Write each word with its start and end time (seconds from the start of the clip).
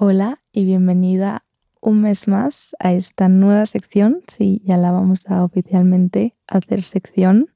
Hola 0.00 0.40
y 0.52 0.64
bienvenida 0.64 1.44
un 1.80 2.02
mes 2.02 2.28
más 2.28 2.76
a 2.78 2.92
esta 2.92 3.28
nueva 3.28 3.66
sección. 3.66 4.20
Sí, 4.28 4.62
ya 4.64 4.76
la 4.76 4.92
vamos 4.92 5.28
a 5.28 5.42
oficialmente 5.42 6.36
hacer 6.46 6.84
sección 6.84 7.50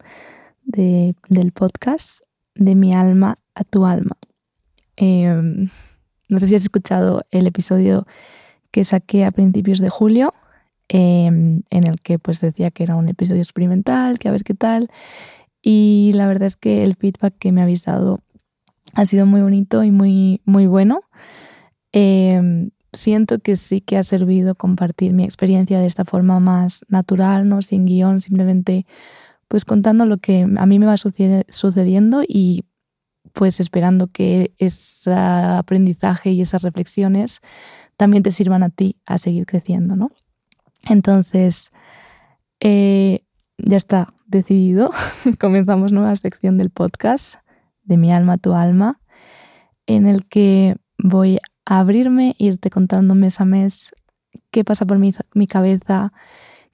de, 0.64 1.14
del 1.28 1.52
podcast 1.52 2.24
de 2.56 2.74
mi 2.74 2.94
alma 2.94 3.38
a 3.54 3.62
tu 3.62 3.86
alma. 3.86 4.16
Em, 4.96 5.68
no 6.28 6.40
sé 6.40 6.48
si 6.48 6.56
has 6.56 6.64
escuchado 6.64 7.22
el 7.30 7.46
episodio 7.46 8.08
que 8.72 8.84
saqué 8.84 9.24
a 9.24 9.30
principios 9.30 9.78
de 9.78 9.88
julio, 9.88 10.34
em, 10.88 11.62
en 11.70 11.86
el 11.86 12.00
que 12.02 12.18
pues 12.18 12.40
decía 12.40 12.72
que 12.72 12.82
era 12.82 12.96
un 12.96 13.08
episodio 13.08 13.40
experimental, 13.40 14.18
que 14.18 14.28
a 14.28 14.32
ver 14.32 14.42
qué 14.42 14.54
tal. 14.54 14.90
Y 15.62 16.10
la 16.16 16.26
verdad 16.26 16.48
es 16.48 16.56
que 16.56 16.82
el 16.82 16.96
feedback 16.96 17.38
que 17.38 17.52
me 17.52 17.62
habéis 17.62 17.84
dado 17.84 18.18
ha 18.94 19.06
sido 19.06 19.26
muy 19.26 19.42
bonito 19.42 19.84
y 19.84 19.92
muy, 19.92 20.40
muy 20.44 20.66
bueno. 20.66 21.02
Em, 21.92 22.70
siento 22.92 23.38
que 23.38 23.56
sí 23.56 23.80
que 23.80 23.96
ha 23.96 24.02
servido 24.02 24.54
compartir 24.54 25.12
mi 25.12 25.24
experiencia 25.24 25.78
de 25.80 25.86
esta 25.86 26.04
forma 26.04 26.40
más 26.40 26.84
natural, 26.88 27.48
¿no? 27.48 27.62
Sin 27.62 27.86
guion, 27.86 28.20
simplemente 28.20 28.86
pues 29.48 29.64
contando 29.64 30.06
lo 30.06 30.18
que 30.18 30.46
a 30.56 30.66
mí 30.66 30.78
me 30.78 30.86
va 30.86 30.96
sucediendo 30.96 32.22
y 32.26 32.64
pues 33.34 33.60
esperando 33.60 34.08
que 34.08 34.54
ese 34.58 35.12
aprendizaje 35.12 36.30
y 36.30 36.40
esas 36.40 36.62
reflexiones 36.62 37.40
también 37.96 38.22
te 38.22 38.30
sirvan 38.30 38.62
a 38.62 38.70
ti 38.70 38.96
a 39.06 39.18
seguir 39.18 39.46
creciendo, 39.46 39.94
¿no? 39.94 40.10
Entonces, 40.88 41.70
eh, 42.60 43.24
ya 43.58 43.76
está 43.76 44.08
decidido. 44.26 44.90
Comenzamos 45.40 45.92
nueva 45.92 46.16
sección 46.16 46.58
del 46.58 46.70
podcast 46.70 47.36
de 47.84 47.96
Mi 47.96 48.12
alma, 48.12 48.38
tu 48.38 48.54
alma, 48.54 49.00
en 49.86 50.06
el 50.06 50.26
que 50.26 50.76
voy 50.98 51.38
abrirme, 51.64 52.34
irte 52.38 52.70
contando 52.70 53.14
mes 53.14 53.40
a 53.40 53.44
mes 53.44 53.94
qué 54.50 54.64
pasa 54.64 54.86
por 54.86 54.98
mi, 54.98 55.12
mi 55.34 55.46
cabeza, 55.46 56.12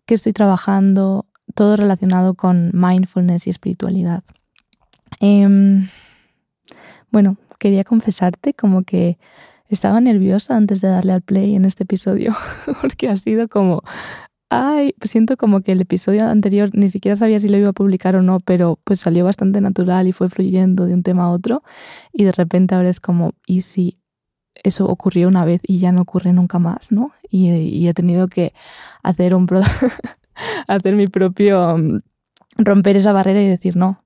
qué 0.06 0.14
estoy 0.14 0.32
trabajando, 0.32 1.26
todo 1.54 1.76
relacionado 1.76 2.34
con 2.34 2.70
mindfulness 2.74 3.46
y 3.46 3.50
espiritualidad. 3.50 4.22
Em, 5.20 5.88
bueno, 7.10 7.36
quería 7.58 7.84
confesarte 7.84 8.54
como 8.54 8.82
que 8.82 9.18
estaba 9.68 10.00
nerviosa 10.00 10.56
antes 10.56 10.80
de 10.80 10.88
darle 10.88 11.12
al 11.12 11.22
play 11.22 11.54
en 11.54 11.64
este 11.64 11.84
episodio, 11.84 12.34
porque 12.80 13.08
ha 13.08 13.16
sido 13.16 13.48
como, 13.48 13.82
ay, 14.50 14.94
siento 15.02 15.36
como 15.36 15.60
que 15.60 15.72
el 15.72 15.80
episodio 15.80 16.26
anterior 16.26 16.70
ni 16.72 16.88
siquiera 16.90 17.16
sabía 17.16 17.40
si 17.40 17.48
lo 17.48 17.58
iba 17.58 17.70
a 17.70 17.74
publicar 17.74 18.16
o 18.16 18.22
no, 18.22 18.40
pero 18.40 18.78
pues 18.84 19.00
salió 19.00 19.24
bastante 19.24 19.60
natural 19.60 20.06
y 20.06 20.12
fue 20.12 20.28
fluyendo 20.30 20.86
de 20.86 20.94
un 20.94 21.02
tema 21.02 21.24
a 21.24 21.30
otro, 21.30 21.62
y 22.12 22.24
de 22.24 22.32
repente 22.32 22.74
ahora 22.74 22.88
es 22.88 23.00
como, 23.00 23.32
¿y 23.46 23.62
eso 24.62 24.86
ocurrió 24.86 25.28
una 25.28 25.44
vez 25.44 25.60
y 25.64 25.78
ya 25.78 25.92
no 25.92 26.02
ocurre 26.02 26.32
nunca 26.32 26.58
más, 26.58 26.90
¿no? 26.92 27.12
Y, 27.30 27.86
he 27.86 27.94
tenido 27.94 28.28
que 28.28 28.52
hacer 29.02 29.34
un 29.34 29.48
hacer 30.68 30.94
mi 30.94 31.06
propio 31.06 31.76
mm, 31.78 32.00
romper 32.58 32.96
esa 32.96 33.12
barrera 33.12 33.42
y 33.42 33.48
decir 33.48 33.76
no. 33.76 34.02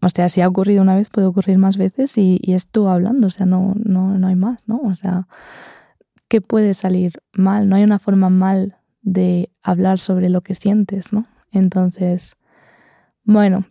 O 0.00 0.08
sea, 0.08 0.28
si 0.28 0.40
ha 0.40 0.48
ocurrido 0.48 0.82
una 0.82 0.94
vez, 0.94 1.08
puede 1.08 1.26
ocurrir 1.26 1.58
más 1.58 1.76
veces 1.76 2.16
y, 2.18 2.38
y 2.42 2.52
es 2.52 2.68
tú 2.68 2.88
hablando, 2.88 3.26
o 3.26 3.30
sea, 3.30 3.46
no, 3.46 3.74
no, 3.76 4.16
no 4.18 4.26
hay 4.26 4.36
más, 4.36 4.68
¿no? 4.68 4.78
O 4.78 4.94
sea, 4.94 5.26
¿qué 6.28 6.40
puede 6.40 6.74
salir 6.74 7.20
mal? 7.32 7.68
No 7.68 7.76
hay 7.76 7.84
una 7.84 7.98
forma 7.98 8.30
mal 8.30 8.76
de 9.02 9.50
hablar 9.62 9.98
sobre 9.98 10.28
lo 10.28 10.42
que 10.42 10.54
sientes, 10.54 11.12
¿no? 11.12 11.26
Entonces, 11.50 12.36
bueno, 13.24 13.64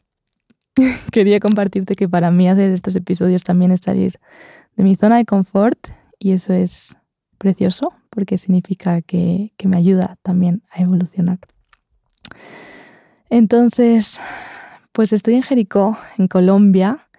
quería 1.11 1.39
compartirte 1.39 1.95
que 1.95 2.09
para 2.09 2.31
mí 2.31 2.49
hacer 2.49 2.71
estos 2.71 2.95
episodios 2.95 3.43
también 3.43 3.71
es 3.71 3.81
salir 3.81 4.19
de 4.77 4.83
mi 4.83 4.95
zona 4.95 5.17
de 5.17 5.25
confort 5.25 5.89
y 6.19 6.31
eso 6.31 6.53
es 6.53 6.95
precioso 7.37 7.93
porque 8.09 8.37
significa 8.37 9.01
que, 9.01 9.51
me 9.63 9.77
ayuda 9.77 10.17
también 10.23 10.63
a 10.71 10.81
evolucionar. 10.81 11.39
Entonces, 13.29 14.19
pues 14.91 15.11
estoy 15.11 15.35
en 15.35 15.43
Jericó, 15.43 15.97
en 16.17 16.27
Colombia. 16.27 17.09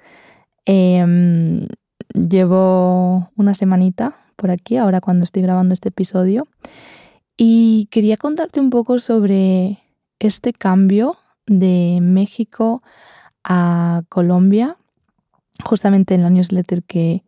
Em, 0.64 1.68
llevo 2.14 3.30
una 3.36 3.54
semanita 3.54 4.16
por 4.36 4.50
aquí, 4.50 4.76
ahora 4.76 5.00
cuando 5.00 5.24
estoy 5.24 5.42
grabando 5.42 5.74
este 5.74 5.90
episodio. 5.90 6.46
Y 7.36 7.88
quería 7.90 8.16
contarte 8.16 8.60
un 8.60 8.70
poco 8.70 8.98
sobre 8.98 9.78
este 10.18 10.52
cambio 10.52 11.18
de 11.46 11.98
México 12.02 12.82
a 13.44 14.02
Colombia, 14.08 14.76
justamente 15.64 16.14
en 16.14 16.22
la 16.22 16.30
newsletter 16.30 16.82
que, 16.82 17.22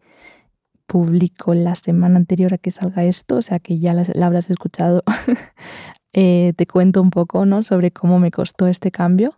publico 0.90 1.54
la 1.54 1.76
semana 1.76 2.16
anterior 2.16 2.52
a 2.52 2.58
que 2.58 2.72
salga 2.72 3.04
esto, 3.04 3.36
o 3.36 3.42
sea 3.42 3.60
que 3.60 3.78
ya 3.78 3.94
la, 3.94 4.04
habrás 4.26 4.50
escuchado, 4.50 5.04
eh, 6.12 6.52
te 6.56 6.66
cuento 6.66 7.00
un 7.00 7.10
poco 7.10 7.46
¿no? 7.46 7.62
sobre 7.62 7.92
cómo 7.92 8.18
me 8.18 8.32
costó 8.32 8.66
este 8.66 8.90
cambio. 8.90 9.36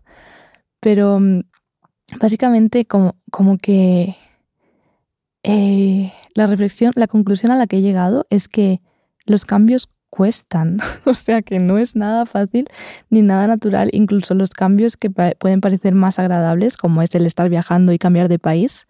Pero 0.80 1.20
mm, 1.20 1.40
básicamente 2.18 2.86
como, 2.86 3.16
como 3.30 3.58
que 3.58 4.16
eh, 5.42 6.10
la 6.34 6.46
reflexión, 6.46 6.92
la 6.96 7.06
conclusión 7.06 7.52
a 7.52 7.56
la 7.56 7.66
que 7.66 7.76
he 7.76 7.82
llegado 7.82 8.26
es 8.30 8.48
que 8.48 8.80
los 9.26 9.44
cambios 9.44 9.90
cuestan, 10.08 10.78
o 11.04 11.12
sea 11.12 11.42
que 11.42 11.58
no 11.58 11.76
es 11.76 11.96
nada 11.96 12.24
fácil 12.24 12.66
ni 13.10 13.20
nada 13.20 13.46
natural, 13.46 13.90
incluso 13.92 14.32
los 14.32 14.52
cambios 14.52 14.96
que 14.96 15.10
pueden 15.10 15.60
parecer 15.60 15.94
más 15.94 16.18
agradables, 16.18 16.78
como 16.78 17.02
es 17.02 17.14
el 17.14 17.26
estar 17.26 17.50
viajando 17.50 17.92
y 17.92 17.98
cambiar 17.98 18.30
de 18.30 18.38
país, 18.38 18.86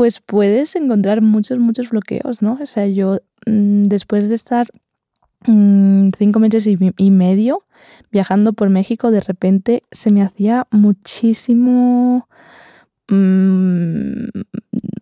pues 0.00 0.22
puedes 0.22 0.76
encontrar 0.76 1.20
muchos, 1.20 1.58
muchos 1.58 1.90
bloqueos, 1.90 2.40
¿no? 2.40 2.58
O 2.58 2.64
sea, 2.64 2.86
yo 2.86 3.18
mm, 3.44 3.82
después 3.82 4.30
de 4.30 4.34
estar 4.34 4.66
mm, 5.46 6.08
cinco 6.16 6.38
meses 6.38 6.66
y, 6.66 7.10
medio 7.10 7.66
viajando 8.10 8.54
por 8.54 8.70
México, 8.70 9.10
de 9.10 9.20
repente 9.20 9.82
se 9.90 10.10
me 10.10 10.22
hacía 10.22 10.66
muchísimo... 10.70 12.26
Mm, 13.10 14.28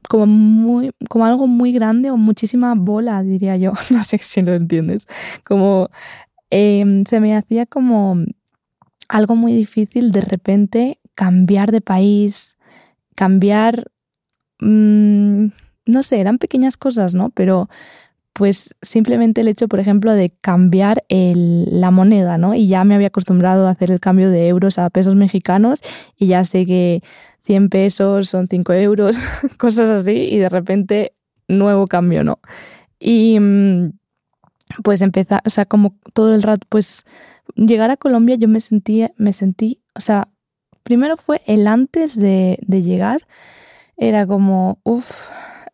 como 0.09 0.27
muy 0.27 0.91
como 1.09 1.27
algo 1.27 1.47
muy 1.47 1.71
grande 1.71 2.11
o 2.11 2.17
muchísima 2.17 2.75
bola 2.75 3.23
diría 3.23 3.57
yo 3.57 3.75
no 3.91 4.03
sé 4.03 4.19
si 4.19 4.41
lo 4.41 4.55
entiendes 4.55 5.07
como 5.45 5.91
em, 6.51 7.05
se 7.05 7.21
me 7.21 7.37
hacía 7.37 7.67
como 7.67 8.17
algo 9.09 9.37
muy 9.37 9.53
difícil 9.53 10.11
de 10.11 10.23
repente 10.23 10.99
cambiar 11.15 11.71
de 11.71 11.83
país 11.83 12.57
cambiar 13.15 13.93
Mm, 14.61 15.47
no 15.87 16.03
sé, 16.03 16.21
eran 16.21 16.39
pequeñas 16.39 16.77
cosas, 16.77 17.15
¿no? 17.15 17.31
Pero 17.31 17.69
pues 18.39 18.75
simplemente 18.83 19.41
el 19.41 19.49
hecho, 19.49 19.67
por 19.67 19.81
ejemplo, 19.81 20.13
de 20.13 20.31
cambiar 20.31 21.05
la 21.09 21.91
moneda, 21.91 22.39
¿no? 22.39 22.55
Y 22.55 22.69
ya 22.69 22.85
me 22.85 22.95
había 22.95 23.09
acostumbrado 23.09 23.67
a 23.67 23.71
hacer 23.71 23.91
el 23.91 23.99
cambio 23.99 24.31
de 24.31 24.47
euros 24.47 24.79
a 24.79 24.89
pesos 24.91 25.17
mexicanos 25.17 25.81
y 26.17 26.29
ya 26.29 26.45
sé 26.45 26.65
que 26.65 27.03
100 27.45 27.69
pesos 27.69 28.29
son 28.29 28.47
5 28.47 28.75
euros, 28.75 29.19
cosas 29.59 29.89
así, 29.89 30.13
y 30.13 30.39
de 30.39 30.49
repente 30.49 31.15
nuevo 31.49 31.89
cambio, 31.89 32.23
¿no? 32.23 32.39
Y 33.01 33.41
mm, 33.41 33.93
pues 34.85 35.03
empezar, 35.03 35.43
o 35.45 35.51
sea, 35.51 35.65
como 35.65 35.97
todo 36.13 36.33
el 36.35 36.43
rato, 36.43 36.65
pues 36.69 37.05
llegar 37.57 37.91
a 37.91 37.97
Colombia 37.97 38.37
yo 38.37 38.47
me 38.47 38.61
sentí, 38.61 39.05
me 39.17 39.33
sentí, 39.33 39.81
o 39.97 40.01
sea, 40.01 40.29
primero 40.85 41.17
fue 41.17 41.43
el 41.47 41.67
antes 41.67 42.17
de, 42.17 42.59
de 42.63 42.83
llegar, 42.83 43.27
era 43.99 44.27
como, 44.27 44.79
uff, 44.85 45.29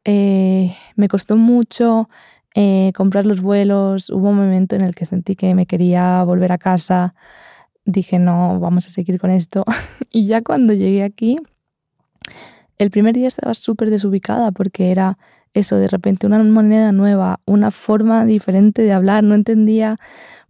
eh, 0.05 0.77
me 0.97 1.09
costó 1.09 1.37
mucho 1.37 2.09
eh, 2.55 2.93
comprar 2.97 3.27
los 3.27 3.41
vuelos, 3.41 4.11
hubo 4.11 4.31
un 4.31 4.37
momento 4.37 4.75
en 4.77 4.83
el 4.83 4.95
que 4.95 5.05
sentí 5.05 5.37
que 5.37 5.55
me 5.55 5.67
quería 5.67 6.25
volver 6.25 6.53
a 6.53 6.59
casa, 6.59 7.15
dije, 7.85 8.19
no, 8.19 8.59
vamos 8.61 8.87
a 8.87 8.91
seguir 8.91 9.21
con 9.21 9.31
esto. 9.31 9.65
y 10.11 10.27
ya 10.27 10.41
cuando 10.41 10.73
llegué 10.73 11.05
aquí, 11.05 11.37
el 12.79 12.91
primer 12.91 13.15
día 13.15 13.29
estaba 13.29 13.55
súper 13.55 13.91
desubicada 13.91 14.53
porque 14.53 14.91
era 14.91 15.19
eso, 15.53 15.77
de 15.77 15.89
repente 15.89 16.27
una 16.27 16.43
moneda 16.43 16.93
nueva, 16.93 17.41
una 17.45 17.71
forma 17.71 18.25
diferente 18.25 18.83
de 18.83 18.93
hablar, 18.93 19.23
no 19.23 19.35
entendía, 19.35 19.99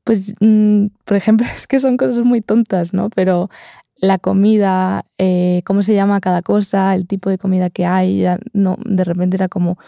pues, 0.04 0.34
mm, 0.40 0.86
por 1.04 1.16
ejemplo, 1.16 1.46
es 1.54 1.66
que 1.66 1.78
son 1.78 1.96
cosas 1.96 2.24
muy 2.24 2.40
tontas, 2.40 2.94
¿no? 2.94 3.10
Pero 3.10 3.50
la 3.96 4.18
comida, 4.18 5.06
eh, 5.18 5.62
cómo 5.64 5.82
se 5.82 5.94
llama 5.94 6.20
cada 6.20 6.42
cosa, 6.42 6.94
el 6.94 7.06
tipo 7.06 7.30
de 7.30 7.38
comida 7.38 7.70
que 7.70 7.86
hay, 7.86 8.24
no, 8.52 8.76
de 8.84 9.04
repente 9.04 9.36
era 9.36 9.48
como, 9.48 9.78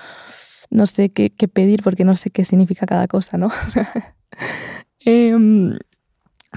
no 0.70 0.87
sé 0.87 1.11
qué, 1.11 1.31
pedir 1.49 1.82
porque 1.82 2.05
no 2.05 2.17
sé 2.17 2.31
qué 2.31 2.44
significa 2.44 2.87
cada 2.87 3.08
cosa, 3.08 3.38
¿no? 3.38 3.49
Em, 5.08 5.79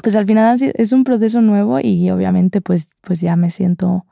pues 0.01 0.15
al 0.15 0.25
final 0.25 0.57
es 0.59 0.91
un 0.91 1.03
proceso 1.03 1.39
nuevo 1.39 1.79
y 1.79 2.09
obviamente 2.09 2.61
pues, 2.61 2.89
pues 3.01 3.21
ya 3.21 3.35
me 3.35 3.51
siento 3.51 4.07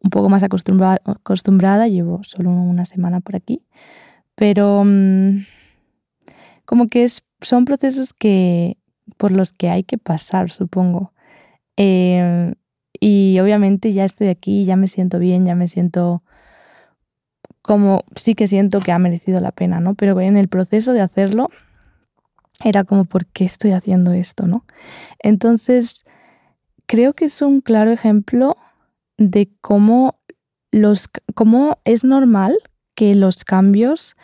un 0.00 0.10
poco 0.10 0.28
más 0.28 0.44
acostumbrada, 0.44 1.00
acostumbrada 1.04 1.88
llevo 1.88 2.22
solo 2.22 2.50
una 2.50 2.84
semana 2.84 3.20
por 3.20 3.34
aquí, 3.34 3.64
pero 4.36 4.84
mm, 4.84 5.44
como 6.64 6.88
que 6.88 7.04
es, 7.04 7.24
son 7.40 7.64
procesos 7.64 8.12
que, 8.14 8.78
por 9.16 9.32
los 9.32 9.52
que 9.52 9.68
hay 9.68 9.82
que 9.82 9.98
pasar, 9.98 10.50
supongo. 10.50 11.12
Em, 11.76 12.54
y 13.04 13.40
obviamente 13.40 13.92
ya 13.92 14.04
estoy 14.04 14.28
aquí, 14.28 14.64
ya 14.64 14.76
me 14.76 14.86
siento 14.86 15.18
bien, 15.18 15.44
ya 15.44 15.56
me 15.56 15.66
siento 15.66 16.22
como 17.60 18.04
sí 18.14 18.36
que 18.36 18.46
siento 18.46 18.78
que 18.78 18.92
ha 18.92 18.98
merecido 19.00 19.40
la 19.40 19.50
pena, 19.50 19.80
¿no? 19.80 19.96
Pero 19.96 20.20
en 20.20 20.36
el 20.36 20.46
proceso 20.46 20.92
de 20.92 21.00
hacerlo 21.00 21.50
era 22.62 22.84
como, 22.84 23.04
¿por 23.04 23.26
qué 23.26 23.44
estoy 23.44 23.72
haciendo 23.72 24.12
esto, 24.12 24.46
no? 24.46 24.64
Entonces, 25.18 26.04
creo 26.86 27.12
que 27.12 27.24
es 27.24 27.42
un 27.42 27.60
claro 27.60 27.90
ejemplo 27.90 28.56
de 29.18 29.50
cómo, 29.60 30.20
los, 30.70 31.08
cómo 31.34 31.80
es 31.84 32.04
normal 32.04 32.56
que 32.94 33.16
los 33.16 33.42
cambios 33.42 34.16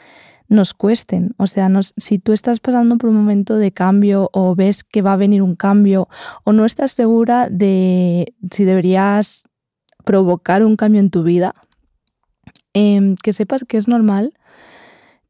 nos 0.49 0.75
cuesten. 0.75 1.35
O 1.37 1.47
sea, 1.47 1.71
si 1.97 2.19
tú 2.19 2.33
estás 2.33 2.61
pasando 2.61 2.97
por 2.97 3.11
un 3.11 3.17
momento 3.17 3.57
de 3.57 3.73
cambio 3.73 4.31
o 4.33 4.55
ves 4.55 4.83
que 4.83 5.03
va 5.03 5.13
a 5.13 5.17
venir 5.17 5.43
un 5.43 5.55
cambio 5.55 6.09
o 6.45 6.53
no 6.53 6.65
estás 6.65 6.93
segura 6.93 7.49
de 7.51 8.35
si 8.51 8.65
deberías 8.65 9.45
provocar 10.05 10.65
un 10.65 10.77
cambio 10.77 11.01
en 11.01 11.11
tu 11.11 11.23
vida, 11.23 11.55
em, 12.73 13.15
que 13.17 13.33
sepas 13.33 13.65
que 13.65 13.77
es 13.77 13.89
normal 13.89 14.33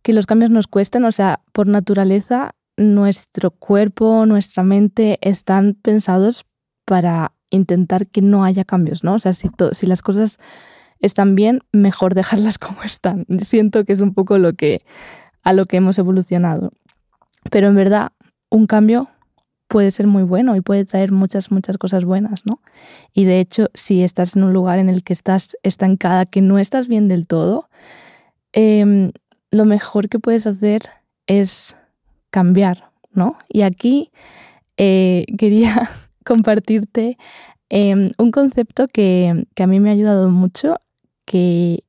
que 0.03 0.13
los 0.13 0.27
cambios 0.27 0.51
nos 0.51 0.69
cuesten. 0.69 1.05
O 1.05 1.13
sea, 1.13 1.41
por 1.53 1.67
naturaleza, 1.67 2.55
nuestro 2.77 3.51
cuerpo, 3.51 4.25
nuestra 4.25 4.63
mente 4.63 5.19
están 5.21 5.75
pensados 5.75 6.47
para 6.85 7.33
intentar 7.51 8.07
que 8.07 8.23
no 8.23 8.45
haya 8.45 8.65
cambios, 8.65 9.03
¿no? 9.03 9.15
O 9.15 9.19
sea, 9.19 9.33
si, 9.33 9.51
si 9.73 9.87
las 9.87 10.03
cosas 10.03 10.39
están 11.01 11.35
bien, 11.35 11.61
mejor 11.73 12.15
dejarlas 12.17 12.59
como 12.59 12.83
están. 12.83 13.27
Siento 13.43 13.85
que 13.85 13.93
es 13.93 14.01
un 14.01 14.15
poco 14.15 14.39
lo 14.39 14.53
que 14.53 14.83
a 15.43 15.53
lo 15.53 15.67
que 15.67 15.79
hemos 15.79 15.99
evolucionado. 15.99 16.73
Pero 17.51 17.69
en 17.69 17.75
verdad, 17.75 18.13
un 18.51 18.67
cambio 18.67 19.09
puede 19.69 19.91
ser 19.91 20.07
muy 20.07 20.23
bueno 20.23 20.57
y 20.57 20.61
puede 20.61 20.85
traer 20.85 21.13
muchas, 21.13 21.51
muchas 21.51 21.77
cosas 21.77 22.05
buenas, 22.05 22.45
¿no? 22.47 22.61
Y 23.13 23.25
de 23.25 23.41
hecho, 23.41 23.69
si 23.75 24.03
estás 24.03 24.35
en 24.35 24.45
un 24.45 24.53
lugar 24.53 24.79
en 24.79 24.89
el 24.89 25.05
que 25.05 25.13
estás 25.13 25.57
estancada, 25.63 26.27
que 26.27 26.41
no 26.41 26.59
estás 26.59 26.89
bien 26.89 27.07
del 27.07 27.27
todo, 27.27 27.69
em, 28.53 29.13
lo 29.51 29.65
mejor 29.67 30.09
que 30.09 30.19
puedes 30.19 30.47
hacer 30.47 30.89
es 31.27 31.77
cambiar, 32.31 32.91
¿no? 33.13 33.39
Y 33.49 33.63
aquí 33.63 34.11
eh, 34.77 35.27
quería 35.39 35.91
compartirte 36.25 37.19
em, 37.69 38.09
un 38.19 38.31
concepto 38.31 38.89
que, 38.89 39.47
que, 39.55 39.63
a 39.63 39.67
mí 39.67 39.81
me 39.81 39.91
ha 39.91 39.93
ayudado 39.93 40.31
mucho 40.31 40.77
que 41.29 41.85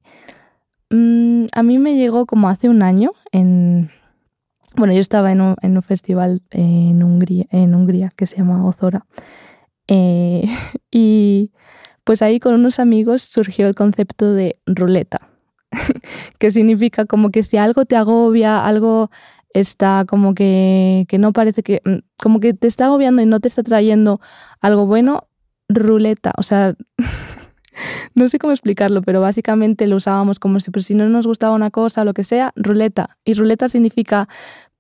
mm, 0.90 1.46
a 1.54 1.64
mí 1.64 1.80
me 1.80 1.96
llegó 1.96 2.26
como 2.26 2.50
hace 2.50 2.70
un 2.70 2.84
año 2.84 3.14
en... 3.32 3.90
Bueno, 4.76 4.94
yo 4.94 5.00
estaba 5.00 5.32
en 5.32 5.42
un, 5.42 5.82
festival 5.82 6.44
en 6.52 7.02
Hungría, 7.02 7.48
en 7.50 7.74
Hungría 7.74 8.12
que 8.16 8.28
se 8.28 8.38
llama 8.38 8.64
Ozora. 8.64 9.08
Eh, 9.88 10.44
y 10.92 11.52
pues 12.04 12.22
ahí 12.22 12.40
con 12.40 12.54
unos 12.54 12.80
amigos 12.80 13.24
surgió 13.24 13.68
el 13.68 13.76
concepto 13.76 14.34
de 14.34 14.60
ruleta, 14.68 15.30
que 16.38 16.52
significa 16.52 17.06
como 17.06 17.32
que 17.32 17.44
si 17.44 17.58
algo 17.58 17.86
te 17.86 17.96
agobia, 17.96 18.66
algo 18.66 19.10
está 19.54 20.06
como 20.08 20.36
que, 20.36 21.06
que 21.08 21.18
no 21.18 21.34
parece 21.34 21.64
que, 21.64 21.82
mm, 21.86 22.00
como 22.18 22.40
que 22.40 22.54
te 22.54 22.68
está 22.68 22.86
agobiando 22.86 23.22
y 23.22 23.26
no 23.26 23.40
te 23.40 23.48
está 23.48 23.64
trayendo 23.64 24.22
algo 24.62 24.86
bueno, 24.86 25.28
ruleta, 25.70 26.34
o 26.38 26.44
sea, 26.44 26.76
no 28.16 28.28
sé 28.28 28.40
cómo 28.40 28.54
explicarlo, 28.54 29.02
pero 29.02 29.22
básicamente 29.22 29.88
lo 29.88 29.98
usábamos 29.98 30.40
como 30.40 30.60
si, 30.60 30.72
pues, 30.72 30.86
si 30.86 30.96
no 30.96 31.08
nos 31.10 31.28
gustaba 31.28 31.56
una 31.56 31.72
cosa 31.72 32.04
lo 32.06 32.14
que 32.14 32.24
sea, 32.24 32.52
ruleta. 32.56 33.18
Y 33.24 33.34
ruleta 33.34 33.70
significa, 33.70 34.28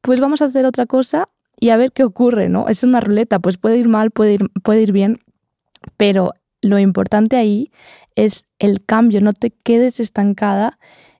pues 0.01 0.19
vamos 0.19 0.41
a 0.41 0.45
hacer 0.45 0.65
otra 0.65 0.85
cosa 0.85 1.29
y 1.59 1.69
a 1.69 1.77
ver 1.77 1.91
qué 1.91 2.03
ocurre, 2.03 2.49
¿no? 2.49 2.67
Es 2.67 2.83
una 2.83 3.01
ruleta, 3.01 3.39
pues 3.39 3.57
puede 3.57 3.77
ir 3.77 3.87
mal, 3.87 4.11
puede 4.11 4.33
ir, 4.33 4.49
puede 4.63 4.81
ir 4.81 4.91
bien, 4.91 5.19
pero 5.97 6.33
lo 6.61 6.79
importante 6.79 7.35
ahí 7.35 7.71
es 8.15 8.45
el 8.59 8.83
cambio, 8.83 9.21
no 9.21 9.33
te 9.33 9.51
quedes 9.51 9.99
estancada 9.99 10.77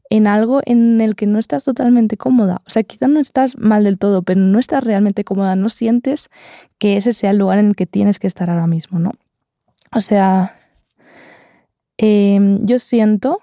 en 0.10 0.28
algo 0.28 0.62
en 0.66 1.02
el 1.02 1.16
que 1.16 1.28
no 1.28 1.40
estás 1.40 1.64
totalmente 1.64 2.18
cómoda. 2.18 2.62
O 2.66 2.70
sea, 2.70 2.84
quizá 2.84 3.08
no 3.08 3.20
estás 3.20 3.58
mal 3.58 3.84
del 3.84 4.00
todo, 4.00 4.24
pero 4.24 4.42
no 4.42 4.60
estás 4.60 4.84
realmente 4.84 5.24
cómoda, 5.24 5.56
no 5.56 5.70
sientes 5.70 6.30
que 6.80 6.98
ese 6.98 7.14
sea 7.14 7.32
el 7.32 7.38
lugar 7.38 7.60
en 7.60 7.68
el 7.68 7.76
que 7.76 7.86
tienes 7.86 8.18
que 8.18 8.28
estar 8.28 8.50
ahora 8.50 8.68
mismo, 8.68 8.98
¿no? 9.00 9.12
O 9.92 10.02
sea, 10.02 10.59
Em, 12.02 12.66
yo 12.66 12.80
siento 12.80 13.42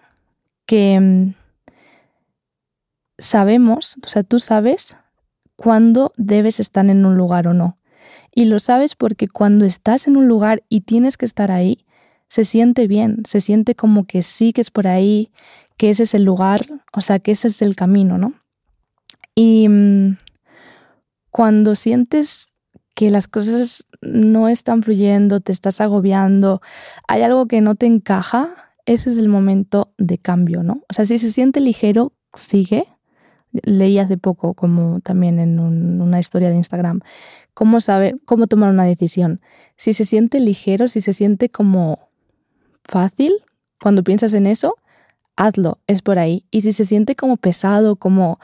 que 0.65 0.95
em, 0.95 1.35
sabemos, 3.19 3.97
o 4.03 4.09
sea, 4.09 4.23
tú 4.23 4.39
sabes 4.39 4.97
cuándo 5.57 6.11
debes 6.17 6.59
estar 6.59 6.89
en 6.89 7.05
un 7.05 7.19
lugar 7.19 7.49
o 7.49 7.53
no. 7.53 7.77
Y 8.35 8.47
lo 8.47 8.59
sabes 8.59 8.95
porque 8.95 9.29
cuando 9.29 9.67
estás 9.67 10.07
en 10.07 10.17
un 10.17 10.27
lugar 10.27 10.63
y 10.71 10.81
tienes 10.81 11.19
que 11.19 11.27
estar 11.27 11.51
ahí, 11.51 11.85
se 12.31 12.47
siente 12.47 12.87
bien, 12.87 13.25
se 13.29 13.43
siente 13.43 13.75
como 13.75 14.07
que 14.07 14.23
sí 14.23 14.55
que 14.55 14.63
es 14.63 14.71
por 14.71 14.87
ahí, 14.87 15.31
que 15.77 15.91
ese 15.91 16.05
es 16.05 16.15
el 16.15 16.25
lugar, 16.25 16.67
o 16.95 17.03
sea, 17.03 17.19
que 17.19 17.33
ese 17.33 17.49
es 17.49 17.61
el 17.61 17.77
camino, 17.77 18.17
¿no? 18.17 18.33
Y 19.35 19.69
mm, 19.69 20.17
cuando 21.31 21.77
sientes 21.77 22.55
que 22.97 23.11
las 23.11 23.29
cosas 23.29 23.87
no 24.01 24.49
están 24.49 24.83
fluyendo, 24.83 25.41
te 25.41 25.53
estás 25.53 25.83
agobiando, 25.83 26.63
hay 27.07 27.23
algo 27.23 27.47
que 27.47 27.61
no 27.61 27.75
te 27.75 27.85
encaja, 27.85 28.73
ese 28.87 29.11
es 29.11 29.19
el 29.19 29.29
momento 29.29 29.93
de 29.99 30.17
cambio, 30.17 30.63
¿no? 30.63 30.83
O 30.89 30.95
sea, 30.95 31.05
si 31.05 31.19
se 31.19 31.31
siente 31.31 31.61
ligero, 31.61 32.15
sigue. 32.33 32.89
Leí 33.53 33.99
hace 33.99 34.17
poco, 34.17 34.55
como 34.55 35.01
también 35.01 35.39
en 35.39 35.61
una 35.61 36.19
historia 36.19 36.49
de 36.49 36.57
Instagram, 36.57 37.01
cómo 37.53 37.81
saber, 37.81 38.19
cómo 38.25 38.47
tomar 38.47 38.71
una 38.71 38.85
decisión. 38.85 39.43
Si 39.77 39.93
se 39.93 40.07
siente 40.07 40.41
ligero, 40.41 40.89
si 40.89 41.03
se 41.03 41.13
siente 41.13 41.51
como 41.51 42.09
fácil, 42.83 43.33
cuando 43.79 44.05
piensas 44.05 44.33
en 44.33 44.47
eso, 44.47 44.77
hazlo, 45.37 45.81
es 45.87 46.01
por 46.01 46.19
ahí. 46.19 46.47
Y 46.51 46.63
si 46.63 46.73
se 46.73 46.87
siente 46.87 47.15
como 47.15 47.37
pesado, 47.37 47.97
como, 47.97 48.41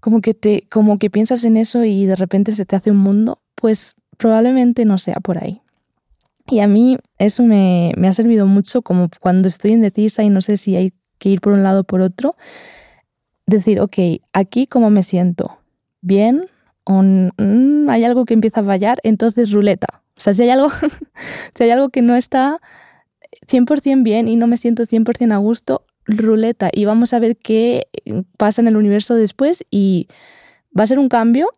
como, 0.00 0.20
que, 0.20 0.34
te, 0.34 0.68
como 0.70 0.98
que 0.98 1.08
piensas 1.08 1.42
en 1.44 1.56
eso 1.56 1.84
y 1.84 2.04
de 2.04 2.16
repente 2.16 2.54
se 2.54 2.66
te 2.66 2.76
hace 2.76 2.90
un 2.90 2.98
mundo, 2.98 3.40
pues 3.56 3.94
probablemente 4.16 4.84
no 4.84 4.98
sea 4.98 5.16
por 5.16 5.42
ahí. 5.42 5.60
Y 6.48 6.60
a 6.60 6.68
mí 6.68 6.96
eso 7.18 7.42
me, 7.42 7.92
ha 8.06 8.12
servido 8.12 8.46
mucho 8.46 8.82
como 8.82 9.10
cuando 9.20 9.48
estoy 9.48 9.72
indecisa 9.72 10.22
y 10.22 10.30
no 10.30 10.40
sé 10.40 10.56
si 10.56 10.76
hay 10.76 10.92
que 11.18 11.28
ir 11.28 11.40
por 11.40 11.52
un 11.52 11.64
lado 11.64 11.80
o 11.80 11.84
por 11.84 12.00
otro, 12.00 12.36
decir, 13.46 13.80
ok, 13.80 13.96
aquí 14.32 14.66
cómo 14.66 14.90
me 14.90 15.02
siento, 15.02 15.58
bien, 16.02 16.48
o 16.84 17.02
mm, 17.02 17.88
hay 17.88 18.04
algo 18.04 18.24
que 18.24 18.34
empieza 18.34 18.60
a 18.60 18.64
fallar, 18.64 19.00
entonces 19.02 19.50
ruleta. 19.50 20.02
O 20.16 20.20
sea, 20.20 20.34
si 20.34 20.42
hay 20.42 20.50
algo, 20.50 20.68
si 21.54 21.64
hay 21.64 21.70
algo 21.70 21.88
que 21.88 22.02
no 22.02 22.14
está 22.14 22.60
100% 23.46 24.02
bien 24.02 24.28
y 24.28 24.36
no 24.36 24.46
me 24.46 24.56
siento 24.56 24.84
100% 24.84 25.32
a 25.32 25.38
gusto, 25.38 25.84
ruleta. 26.04 26.70
Y 26.72 26.84
vamos 26.84 27.12
a 27.12 27.18
ver 27.18 27.36
qué 27.36 27.88
pasa 28.36 28.60
en 28.60 28.68
el 28.68 28.76
universo 28.76 29.14
después 29.14 29.64
y 29.70 30.08
va 30.78 30.84
a 30.84 30.86
ser 30.86 30.98
un 30.98 31.08
cambio 31.08 31.56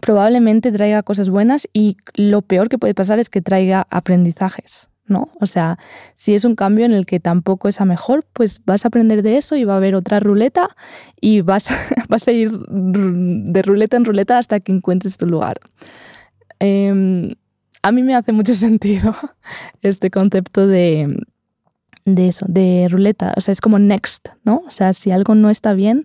probablemente 0.00 0.72
traiga 0.72 1.02
cosas 1.02 1.30
buenas 1.30 1.68
y 1.72 1.96
lo 2.14 2.42
peor 2.42 2.68
que 2.68 2.78
puede 2.78 2.94
pasar 2.94 3.18
es 3.18 3.28
que 3.28 3.42
traiga 3.42 3.86
aprendizajes, 3.90 4.88
¿no? 5.06 5.30
O 5.40 5.46
sea, 5.46 5.78
si 6.16 6.34
es 6.34 6.44
un 6.44 6.56
cambio 6.56 6.84
en 6.84 6.92
el 6.92 7.06
que 7.06 7.20
tampoco 7.20 7.68
es 7.68 7.80
a 7.80 7.84
mejor, 7.84 8.26
pues 8.32 8.62
vas 8.64 8.84
a 8.84 8.88
aprender 8.88 9.22
de 9.22 9.36
eso 9.36 9.56
y 9.56 9.64
va 9.64 9.74
a 9.74 9.76
haber 9.76 9.94
otra 9.94 10.20
ruleta 10.20 10.76
y 11.20 11.40
vas, 11.42 11.70
a 11.70 12.30
ir 12.32 12.50
de 12.50 13.62
ruleta 13.62 13.96
en 13.96 14.04
ruleta 14.04 14.38
hasta 14.38 14.60
que 14.60 14.72
encuentres 14.72 15.16
tu 15.16 15.26
lugar. 15.26 15.58
Em, 16.58 17.34
a 17.82 17.92
mí 17.92 18.02
me 18.02 18.14
hace 18.14 18.32
mucho 18.32 18.54
sentido 18.54 19.14
este 19.82 20.10
concepto 20.10 20.66
de, 20.66 21.16
de 22.04 22.28
eso, 22.28 22.46
de 22.48 22.88
ruleta. 22.90 23.34
O 23.36 23.40
sea, 23.40 23.52
es 23.52 23.60
como 23.60 23.78
next, 23.78 24.28
¿no? 24.44 24.62
O 24.66 24.70
sea, 24.70 24.92
si 24.92 25.10
algo 25.10 25.34
no 25.34 25.50
está 25.50 25.74
bien, 25.74 26.04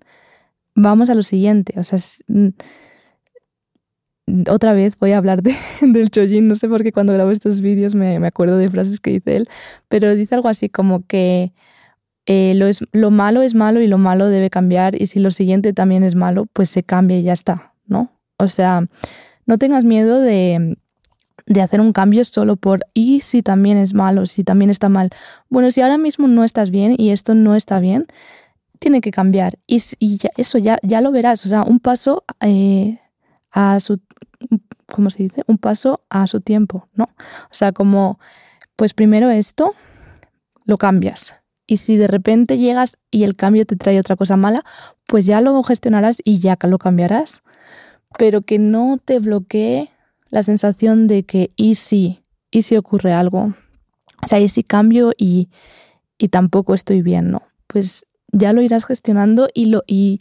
vamos 0.75 1.09
a 1.09 1.15
lo 1.15 1.23
siguiente. 1.23 1.73
O 1.77 1.83
sea, 1.83 1.99
otra 4.49 4.73
vez 4.73 4.97
voy 4.97 5.11
a 5.11 5.17
hablar 5.17 5.43
de, 5.43 5.55
del 5.81 6.09
Chojin, 6.09 6.47
no 6.47 6.55
sé 6.55 6.67
por 6.67 6.83
qué 6.83 6.91
cuando 6.91 7.13
grabo 7.13 7.31
estos 7.31 7.61
vídeos 7.61 7.95
me, 7.95 8.19
me, 8.19 8.27
acuerdo 8.27 8.57
de 8.57 8.69
frases 8.69 8.99
que 8.99 9.11
dice 9.11 9.35
él, 9.35 9.49
pero 9.87 10.15
dice 10.15 10.35
algo 10.35 10.49
así 10.49 10.69
como 10.69 11.05
que 11.05 11.53
eh, 12.25 12.53
lo, 12.55 12.67
es, 12.67 12.83
lo 12.91 13.11
malo 13.11 13.43
es 13.43 13.53
malo 13.53 13.81
y 13.81 13.87
lo 13.87 13.97
malo 13.97 14.27
debe 14.29 14.49
cambiar 14.49 14.99
y 14.99 15.05
si 15.05 15.19
lo 15.19 15.29
siguiente 15.31 15.73
también 15.73 16.03
es 16.03 16.15
malo, 16.15 16.47
pues 16.47 16.69
se 16.69 16.83
cambia 16.83 17.19
y 17.19 17.23
ya 17.23 17.33
está, 17.33 17.73
¿no? 17.85 18.11
O 18.37 18.47
sea, 18.47 18.87
no 19.45 19.57
tengas 19.59 19.85
miedo 19.85 20.19
de, 20.19 20.77
de 21.45 21.61
hacer 21.61 21.81
un 21.81 21.93
cambio 21.93 22.25
solo 22.25 22.55
por 22.55 22.81
y 22.93 23.21
si 23.21 23.43
también 23.43 23.77
es 23.77 23.93
malo, 23.93 24.25
si 24.25 24.43
también 24.43 24.71
está 24.71 24.89
mal. 24.89 25.11
Bueno, 25.49 25.69
si 25.69 25.81
ahora 25.81 25.99
mismo 25.99 26.27
no 26.27 26.43
estás 26.43 26.71
bien 26.71 26.95
y 26.97 27.11
esto 27.11 27.35
no 27.35 27.55
está 27.55 27.79
bien, 27.79 28.07
tiene 28.79 29.01
que 29.01 29.11
cambiar 29.11 29.59
y, 29.67 29.79
ya, 30.17 30.31
eso 30.35 30.57
ya, 30.57 30.79
ya 30.81 31.01
lo 31.01 31.11
verás, 31.11 31.45
o 31.45 31.49
sea, 31.49 31.63
un 31.63 31.79
paso... 31.79 32.23
Eh, 32.41 32.99
a 33.55 33.79
su, 33.79 34.01
¿cómo 34.85 35.09
se 35.09 35.23
dice? 35.23 35.43
Un 35.47 35.57
paso 35.57 36.01
a 36.09 36.27
su 36.27 36.41
tiempo, 36.41 36.89
¿no? 36.93 37.05
O 37.05 37.53
sea, 37.53 37.71
como, 37.71 38.19
pues 38.75 38.93
primero 38.93 39.29
esto, 39.29 39.73
lo 40.65 40.77
cambias. 40.77 41.39
Y 41.65 41.77
si 41.77 41.95
de 41.95 42.07
repente 42.07 42.57
llegas 42.57 42.97
y 43.09 43.23
el 43.23 43.35
cambio 43.35 43.65
te 43.65 43.77
trae 43.77 43.97
otra 43.97 44.17
cosa 44.17 44.35
mala, 44.35 44.63
pues 45.07 45.25
ya 45.25 45.39
lo 45.39 45.63
gestionarás 45.63 46.17
y 46.23 46.39
ya 46.39 46.57
lo 46.63 46.77
cambiarás. 46.77 47.43
Pero 48.19 48.41
que 48.41 48.59
no 48.59 48.99
te 49.03 49.19
bloquee 49.19 49.89
la 50.29 50.43
sensación 50.43 51.07
de 51.07 51.23
que 51.23 51.51
y 51.55 51.75
si, 51.75 52.23
y 52.51 52.63
si 52.63 52.75
ocurre 52.75 53.13
algo. 53.13 53.53
O 54.21 54.27
sea, 54.27 54.39
y 54.39 54.49
si 54.49 54.63
cambio 54.63 55.13
y, 55.17 55.49
y 56.17 56.27
tampoco 56.27 56.73
estoy 56.73 57.01
bien, 57.01 57.31
¿no? 57.31 57.43
Pues 57.67 58.05
ya 58.33 58.51
lo 58.51 58.61
irás 58.61 58.85
gestionando 58.85 59.47
y, 59.53 59.67
lo, 59.67 59.83
y, 59.87 60.19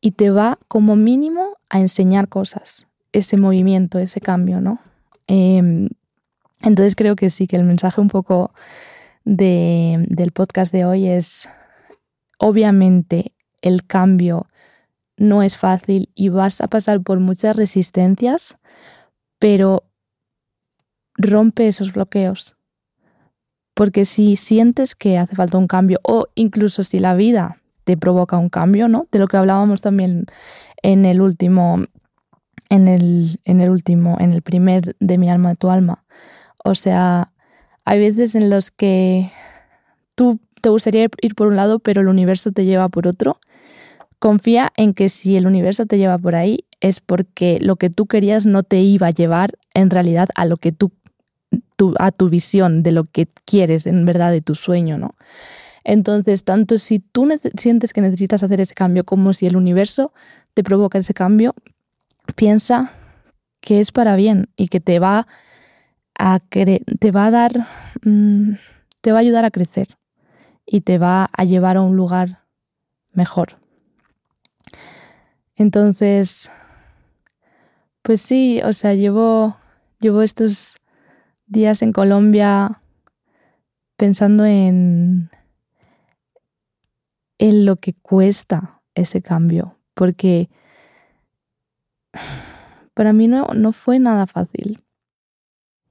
y 0.00 0.12
te 0.12 0.30
va 0.30 0.58
como 0.68 0.96
mínimo 0.96 1.56
a 1.68 1.80
enseñar 1.80 2.28
cosas, 2.28 2.86
ese 3.12 3.36
movimiento, 3.36 3.98
ese 3.98 4.20
cambio, 4.20 4.60
¿no? 4.60 4.80
Em, 5.26 5.88
entonces 6.62 6.96
creo 6.96 7.16
que 7.16 7.30
sí, 7.30 7.46
que 7.46 7.56
el 7.56 7.64
mensaje 7.64 8.00
un 8.00 8.08
poco 8.08 8.52
de, 9.24 10.04
del 10.08 10.32
podcast 10.32 10.72
de 10.72 10.84
hoy 10.84 11.06
es, 11.08 11.48
obviamente, 12.38 13.32
el 13.60 13.86
cambio 13.86 14.46
no 15.16 15.42
es 15.42 15.56
fácil 15.56 16.10
y 16.14 16.28
vas 16.28 16.60
a 16.60 16.68
pasar 16.68 17.00
por 17.02 17.20
muchas 17.20 17.56
resistencias, 17.56 18.56
pero 19.38 19.84
rompe 21.16 21.66
esos 21.66 21.92
bloqueos. 21.92 22.56
Porque 23.74 24.04
si 24.04 24.36
sientes 24.36 24.94
que 24.94 25.18
hace 25.18 25.36
falta 25.36 25.58
un 25.58 25.66
cambio 25.66 26.00
o 26.02 26.26
incluso 26.34 26.82
si 26.84 26.98
la 26.98 27.14
vida 27.14 27.57
te 27.88 27.96
provoca 27.96 28.36
un 28.36 28.50
cambio, 28.50 28.86
¿no? 28.86 29.06
De 29.10 29.18
lo 29.18 29.28
que 29.28 29.38
hablábamos 29.38 29.80
también 29.80 30.26
en 30.82 31.06
el 31.06 31.22
último, 31.22 31.84
en 32.68 32.86
el, 32.86 33.40
en 33.46 33.62
el 33.62 33.70
último, 33.70 34.18
en 34.20 34.34
el 34.34 34.42
primer 34.42 34.94
de 35.00 35.16
mi 35.16 35.30
alma, 35.30 35.54
tu 35.54 35.70
alma. 35.70 36.04
O 36.62 36.74
sea, 36.74 37.32
hay 37.86 37.98
veces 37.98 38.34
en 38.34 38.50
los 38.50 38.70
que 38.70 39.32
tú 40.16 40.38
te 40.60 40.68
gustaría 40.68 41.08
ir 41.22 41.34
por 41.34 41.46
un 41.46 41.56
lado, 41.56 41.78
pero 41.78 42.02
el 42.02 42.08
universo 42.08 42.52
te 42.52 42.66
lleva 42.66 42.90
por 42.90 43.06
otro. 43.06 43.40
Confía 44.18 44.70
en 44.76 44.92
que 44.92 45.08
si 45.08 45.38
el 45.38 45.46
universo 45.46 45.86
te 45.86 45.96
lleva 45.96 46.18
por 46.18 46.34
ahí 46.34 46.66
es 46.82 47.00
porque 47.00 47.56
lo 47.62 47.76
que 47.76 47.88
tú 47.88 48.04
querías 48.04 48.44
no 48.44 48.64
te 48.64 48.82
iba 48.82 49.06
a 49.06 49.12
llevar 49.12 49.56
en 49.72 49.88
realidad 49.88 50.28
a 50.34 50.44
lo 50.44 50.58
que 50.58 50.72
tú, 50.72 50.92
a 51.98 52.12
tu 52.12 52.28
visión 52.28 52.82
de 52.82 52.92
lo 52.92 53.04
que 53.04 53.28
quieres 53.46 53.86
en 53.86 54.04
verdad 54.04 54.30
de 54.30 54.42
tu 54.42 54.54
sueño, 54.54 54.98
¿no? 54.98 55.14
Entonces, 55.84 56.44
tanto 56.44 56.78
si 56.78 56.98
tú 56.98 57.28
sientes 57.56 57.92
que 57.92 58.00
necesitas 58.00 58.42
hacer 58.42 58.60
ese 58.60 58.74
cambio 58.74 59.04
como 59.04 59.32
si 59.32 59.46
el 59.46 59.56
universo 59.56 60.12
te 60.54 60.62
provoca 60.62 60.98
ese 60.98 61.14
cambio, 61.14 61.54
piensa 62.34 62.92
que 63.60 63.80
es 63.80 63.92
para 63.92 64.16
bien 64.16 64.48
y 64.56 64.68
que 64.68 64.80
te 64.80 64.98
va 64.98 65.26
a, 66.18 66.40
te 66.40 67.10
va 67.10 67.26
a 67.26 67.30
dar, 67.30 67.68
mm, 68.02 68.54
te 69.00 69.12
va 69.12 69.18
a 69.18 69.20
ayudar 69.20 69.44
a 69.44 69.50
crecer 69.50 69.96
y 70.66 70.82
te 70.82 70.98
va 70.98 71.30
a 71.32 71.44
llevar 71.44 71.76
a 71.76 71.80
un 71.80 71.96
lugar 71.96 72.44
mejor. 73.12 73.58
Entonces, 75.56 76.50
pues 78.02 78.20
sí, 78.20 78.60
o 78.64 78.72
sea, 78.72 78.94
llevo, 78.94 79.56
llevo 80.00 80.22
estos 80.22 80.76
días 81.46 81.82
en 81.82 81.92
Colombia 81.92 82.80
pensando 83.96 84.44
en, 84.44 85.30
en 87.38 87.64
lo 87.64 87.76
que 87.76 87.94
cuesta 87.94 88.82
ese 88.94 89.22
cambio, 89.22 89.78
porque 89.94 90.48
para 92.94 93.12
mí 93.12 93.28
no, 93.28 93.46
no 93.54 93.72
fue 93.72 93.98
nada 93.98 94.26
fácil. 94.26 94.82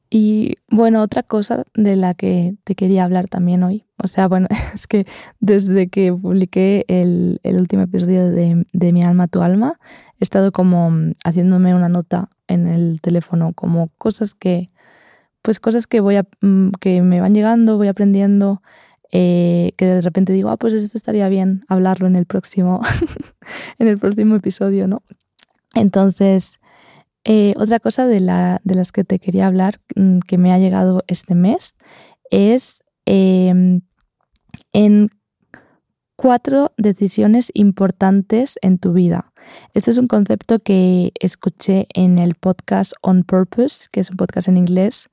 Y 0.10 0.56
bueno, 0.70 1.02
otra 1.02 1.22
cosa 1.24 1.66
de 1.74 1.98
la 1.98 2.14
que 2.14 2.56
te 2.64 2.76
quería 2.76 3.04
hablar 3.04 3.28
también 3.28 3.64
hoy, 3.64 3.86
o 4.02 4.08
sea, 4.08 4.28
bueno, 4.28 4.48
es 4.74 4.88
que 4.88 5.06
desde 5.40 5.90
que 5.90 6.14
publiqué 6.14 6.86
el, 6.88 7.40
último 7.44 7.84
episodio 7.84 8.30
de, 8.32 8.66
de, 8.72 8.92
Mi 8.94 9.04
alma, 9.04 9.28
tu 9.28 9.42
alma, 9.42 9.80
he 10.20 10.24
estado 10.24 10.52
como 10.52 10.92
haciéndome 11.26 11.76
una 11.76 11.90
nota 11.90 12.30
en 12.48 12.68
el 12.68 13.02
teléfono, 13.02 13.54
como 13.54 13.90
cosas 13.98 14.34
que, 14.34 14.70
pues 15.42 15.60
cosas 15.60 15.88
que 15.88 16.00
voy 16.00 16.16
a, 16.16 16.26
mm, 16.42 16.70
que 16.80 17.02
me 17.02 17.20
van 17.20 17.34
llegando, 17.34 17.78
voy 17.78 17.90
aprendiendo, 17.90 18.62
eh, 19.12 19.74
que 19.78 19.86
de 19.86 20.02
repente 20.02 20.34
digo, 20.34 20.50
ah, 20.50 20.58
pues 20.58 20.74
esto 20.74 20.98
estaría 20.98 21.30
bien 21.30 21.64
hablarlo 21.68 22.08
en 22.08 22.16
el 22.16 22.26
próximo, 22.26 22.82
en 23.80 23.88
el 23.88 23.98
próximo 23.98 24.36
episodio, 24.36 24.88
¿no? 24.88 25.04
Entonces, 25.76 26.60
eh, 27.24 27.54
otra 27.58 27.80
cosa 27.80 28.08
de, 28.08 28.20
la, 28.20 28.62
de, 28.64 28.76
las 28.76 28.92
que 28.92 29.04
te 29.04 29.20
quería 29.20 29.48
hablar 29.48 29.80
mm, 29.96 30.20
que 30.20 30.38
me 30.38 30.54
ha 30.54 30.60
llegado 30.60 31.04
este 31.08 31.36
mes 31.36 31.76
es 32.30 32.84
em, 33.06 33.82
en 34.74 35.10
cuatro 36.16 36.74
decisiones 36.78 37.52
importantes 37.54 38.58
en 38.62 38.78
tu 38.78 38.94
vida. 38.94 39.32
Este 39.74 39.92
es 39.92 39.98
un 39.98 40.08
concepto 40.08 40.60
que 40.60 41.14
escuché 41.20 41.88
en 41.94 42.18
el 42.18 42.36
podcast 42.36 42.94
On 43.02 43.24
Purpose, 43.24 43.88
que 43.92 44.02
es 44.02 44.10
un 44.10 44.18
podcast 44.18 44.48
en 44.48 44.58
inglés, 44.58 45.10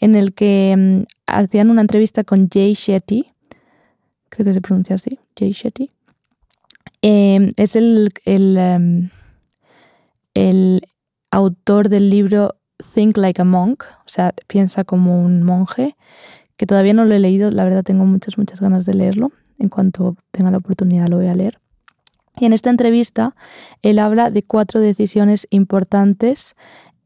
en 0.00 0.14
el 0.14 0.32
que 0.32 0.74
mm, 0.76 1.02
hacían 1.26 1.70
una 1.70 1.82
entrevista 1.82 2.24
con 2.24 2.48
Jay 2.48 2.74
Shetty, 2.74 3.33
creo 4.34 4.46
que 4.46 4.52
se 4.52 4.60
pronuncia 4.60 4.96
así, 4.96 5.18
Jay 5.38 5.52
Shetty. 5.52 5.90
Em, 7.02 7.50
es 7.56 7.76
el, 7.76 8.12
el, 8.24 8.56
em, 8.56 9.10
el 10.34 10.82
autor 11.30 11.88
del 11.88 12.10
libro 12.10 12.56
Think 12.94 13.16
Like 13.16 13.40
a 13.40 13.44
Monk, 13.44 13.84
o 14.04 14.08
sea, 14.08 14.34
piensa 14.46 14.84
como 14.84 15.20
un 15.20 15.42
monje, 15.42 15.96
que 16.56 16.66
todavía 16.66 16.94
no 16.94 17.04
lo 17.04 17.14
he 17.14 17.18
leído, 17.18 17.50
la 17.50 17.64
verdad 17.64 17.84
tengo 17.84 18.04
muchas, 18.04 18.38
muchas 18.38 18.60
ganas 18.60 18.84
de 18.84 18.94
leerlo, 18.94 19.32
en 19.58 19.68
cuanto 19.68 20.16
tenga 20.30 20.50
la 20.50 20.58
oportunidad 20.58 21.08
lo 21.08 21.16
voy 21.16 21.28
a 21.28 21.34
leer. 21.34 21.60
Y 22.36 22.46
en 22.46 22.52
esta 22.52 22.70
entrevista 22.70 23.36
él 23.82 24.00
habla 24.00 24.30
de 24.30 24.42
cuatro 24.42 24.80
decisiones 24.80 25.46
importantes 25.50 26.56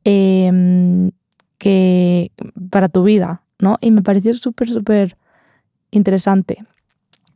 em, 0.05 1.11
que, 1.59 2.33
para 2.71 2.89
tu 2.89 3.03
vida, 3.03 3.43
¿no? 3.59 3.77
Y 3.83 3.91
me 3.91 4.03
pareció 4.03 4.33
súper, 4.33 4.71
súper 4.71 5.19
interesante 5.91 6.65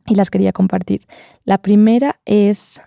y 0.07 0.15
las 0.15 0.29
quería 0.29 0.51
compartir. 0.51 1.07
La 1.45 1.57
primera 1.57 2.19
es 2.25 2.81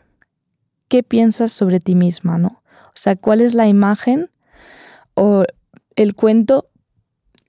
qué 0.89 1.03
piensas 1.03 1.53
sobre 1.53 1.81
ti 1.81 1.95
misma, 1.95 2.39
¿no? 2.39 2.63
O 2.89 2.99
sea, 2.99 3.17
¿cuál 3.17 3.41
es 3.41 3.55
la 3.55 3.69
imagen 3.69 4.31
o 5.15 5.45
el 5.97 6.15
cuento 6.15 6.69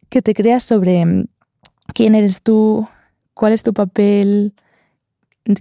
que 0.10 0.22
te 0.22 0.34
creas 0.34 0.64
sobre 0.64 1.06
mm, 1.06 1.28
quién 1.94 2.16
eres 2.16 2.42
tú, 2.42 2.88
cuál 3.34 3.54
es 3.54 3.64
tu 3.64 3.74
papel, 3.74 4.54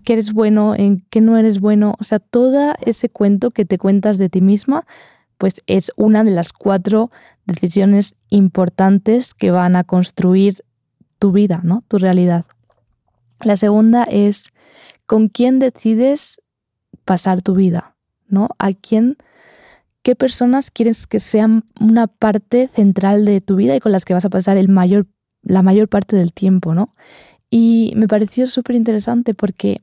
qué 0.04 0.14
eres 0.14 0.32
bueno, 0.32 0.74
en 0.74 1.04
qué 1.10 1.20
no 1.20 1.36
eres 1.36 1.60
bueno? 1.60 1.94
O 2.00 2.04
sea, 2.04 2.18
todo 2.18 2.74
ese 2.84 3.08
cuento 3.08 3.50
que 3.50 3.64
te 3.64 3.78
cuentas 3.78 4.18
de 4.18 4.28
ti 4.28 4.40
misma, 4.40 4.86
pues 5.38 5.62
es 5.66 5.92
una 5.96 6.24
de 6.24 6.30
las 6.30 6.52
cuatro 6.52 7.10
decisiones 7.44 8.16
importantes 8.30 9.34
que 9.34 9.50
van 9.50 9.76
a 9.76 9.84
construir 9.84 10.64
tu 11.18 11.32
vida, 11.32 11.60
¿no? 11.62 11.84
Tu 11.88 11.98
realidad. 11.98 12.46
La 13.44 13.56
segunda 13.56 14.04
es 14.04 14.52
con 15.06 15.28
quién 15.28 15.58
decides 15.58 16.40
pasar 17.04 17.42
tu 17.42 17.54
vida, 17.54 17.96
¿no? 18.28 18.48
A 18.58 18.72
quién 18.72 19.16
qué 20.02 20.14
personas 20.14 20.70
quieres 20.70 21.08
que 21.08 21.18
sean 21.18 21.64
una 21.80 22.06
parte 22.06 22.70
central 22.72 23.24
de 23.24 23.40
tu 23.40 23.56
vida 23.56 23.74
y 23.74 23.80
con 23.80 23.90
las 23.90 24.04
que 24.04 24.14
vas 24.14 24.24
a 24.24 24.30
pasar 24.30 24.56
el 24.56 24.68
mayor, 24.68 25.08
la 25.42 25.62
mayor 25.62 25.88
parte 25.88 26.14
del 26.14 26.32
tiempo, 26.32 26.74
¿no? 26.74 26.94
Y 27.50 27.92
me 27.96 28.06
pareció 28.06 28.46
súper 28.46 28.76
interesante 28.76 29.34
porque 29.34 29.80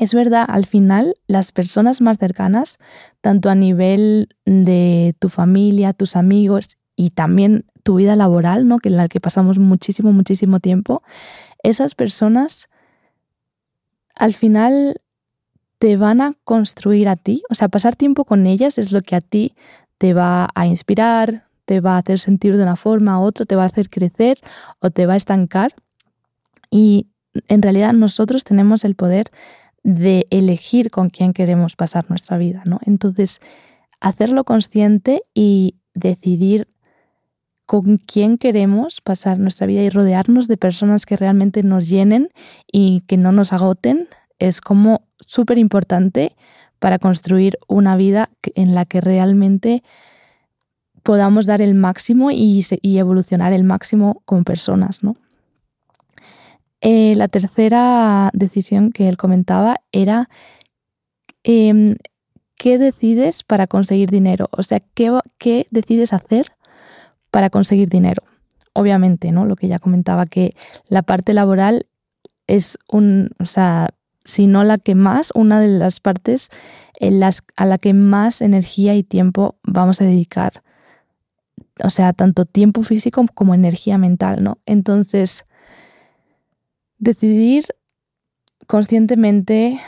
es 0.00 0.12
verdad, 0.14 0.44
al 0.48 0.66
final 0.66 1.14
las 1.26 1.52
personas 1.52 2.00
más 2.00 2.18
cercanas, 2.18 2.78
tanto 3.20 3.50
a 3.50 3.54
nivel 3.54 4.28
de 4.44 5.14
tu 5.18 5.28
familia, 5.28 5.92
tus 5.92 6.16
amigos 6.16 6.68
y 6.96 7.10
también 7.10 7.64
tu 7.82 7.96
vida 7.96 8.16
laboral, 8.16 8.68
¿no? 8.68 8.78
que 8.78 8.88
en 8.90 8.96
la 8.96 9.08
que 9.08 9.20
pasamos 9.20 9.58
muchísimo, 9.58 10.12
muchísimo 10.12 10.60
tiempo, 10.60 11.02
esas 11.62 11.94
personas 11.94 12.68
al 14.14 14.34
final 14.34 15.00
te 15.78 15.96
van 15.96 16.20
a 16.20 16.34
construir 16.44 17.08
a 17.08 17.16
ti, 17.16 17.42
o 17.50 17.54
sea, 17.54 17.68
pasar 17.68 17.94
tiempo 17.94 18.24
con 18.24 18.46
ellas 18.46 18.78
es 18.78 18.90
lo 18.92 19.02
que 19.02 19.14
a 19.14 19.20
ti 19.20 19.54
te 19.96 20.12
va 20.12 20.48
a 20.54 20.66
inspirar, 20.66 21.44
te 21.64 21.80
va 21.80 21.94
a 21.94 21.98
hacer 21.98 22.18
sentir 22.18 22.56
de 22.56 22.62
una 22.62 22.76
forma 22.76 23.20
u 23.20 23.24
otra, 23.24 23.44
te 23.44 23.54
va 23.54 23.62
a 23.62 23.66
hacer 23.66 23.90
crecer 23.90 24.38
o 24.80 24.90
te 24.90 25.06
va 25.06 25.14
a 25.14 25.16
estancar. 25.16 25.74
Y 26.70 27.08
en 27.46 27.62
realidad 27.62 27.92
nosotros 27.92 28.42
tenemos 28.44 28.84
el 28.84 28.94
poder 28.94 29.30
de 29.82 30.26
elegir 30.30 30.90
con 30.90 31.10
quién 31.10 31.32
queremos 31.32 31.76
pasar 31.76 32.06
nuestra 32.08 32.38
vida, 32.38 32.62
¿no? 32.64 32.80
Entonces, 32.84 33.38
hacerlo 34.00 34.44
consciente 34.44 35.22
y 35.34 35.76
decidir 35.94 36.68
con 37.68 37.98
quién 37.98 38.38
queremos 38.38 39.02
pasar 39.02 39.38
nuestra 39.38 39.66
vida 39.66 39.82
y 39.82 39.90
rodearnos 39.90 40.48
de 40.48 40.56
personas 40.56 41.04
que 41.04 41.18
realmente 41.18 41.62
nos 41.62 41.86
llenen 41.86 42.30
y 42.72 43.02
que 43.02 43.18
no 43.18 43.30
nos 43.30 43.52
agoten 43.52 44.08
es 44.38 44.62
como 44.62 45.02
súper 45.26 45.58
importante 45.58 46.34
para 46.78 46.98
construir 46.98 47.58
una 47.68 47.94
vida 47.94 48.30
en 48.54 48.74
la 48.74 48.86
que 48.86 49.02
realmente 49.02 49.82
podamos 51.02 51.44
dar 51.44 51.60
el 51.60 51.74
máximo 51.74 52.30
y, 52.30 52.64
evolucionar 52.82 53.52
el 53.52 53.64
máximo 53.64 54.22
como 54.24 54.44
personas, 54.44 55.04
¿no? 55.04 55.16
Eh, 56.80 57.16
la 57.16 57.28
tercera 57.28 58.30
decisión 58.32 58.92
que 58.92 59.08
él 59.08 59.18
comentaba 59.18 59.82
era 59.92 60.30
em, 61.42 61.96
qué 62.56 62.78
decides 62.78 63.42
para 63.42 63.66
conseguir 63.66 64.08
dinero, 64.08 64.48
o 64.52 64.62
sea, 64.62 64.80
qué, 64.80 65.20
qué 65.36 65.66
decides 65.70 66.14
hacer 66.14 66.52
para 67.38 67.50
conseguir 67.50 67.88
dinero. 67.88 68.24
Obviamente, 68.72 69.30
¿no? 69.30 69.44
Lo 69.44 69.54
que 69.54 69.68
ya 69.68 69.78
comentaba, 69.78 70.26
que 70.26 70.56
la 70.88 71.02
parte 71.02 71.34
laboral 71.34 71.86
es 72.48 72.78
un, 72.90 73.30
o 73.38 73.44
sea, 73.44 73.90
sino 74.24 74.64
la 74.64 74.76
que 74.76 74.96
más, 74.96 75.30
una 75.36 75.60
de 75.60 75.68
las 75.68 76.00
partes 76.00 76.48
en 76.98 77.20
las, 77.20 77.44
a 77.54 77.64
la 77.64 77.78
que 77.78 77.94
más 77.94 78.40
energía 78.40 78.96
y 78.96 79.04
tiempo 79.04 79.54
vamos 79.62 80.00
a 80.00 80.04
dedicar. 80.04 80.64
O 81.84 81.90
sea, 81.90 82.12
tanto 82.12 82.44
tiempo 82.44 82.82
físico 82.82 83.24
como 83.34 83.54
energía 83.54 83.98
mental, 83.98 84.42
¿no? 84.42 84.58
Entonces, 84.66 85.46
decidir 86.98 87.66
conscientemente 88.66 89.80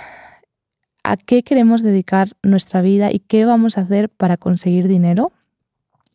a 1.02 1.16
qué 1.16 1.42
queremos 1.42 1.82
dedicar 1.82 2.28
nuestra 2.44 2.80
vida 2.80 3.10
y 3.10 3.18
qué 3.18 3.44
vamos 3.44 3.76
a 3.76 3.80
hacer 3.80 4.08
para 4.08 4.36
conseguir 4.36 4.86
dinero 4.86 5.32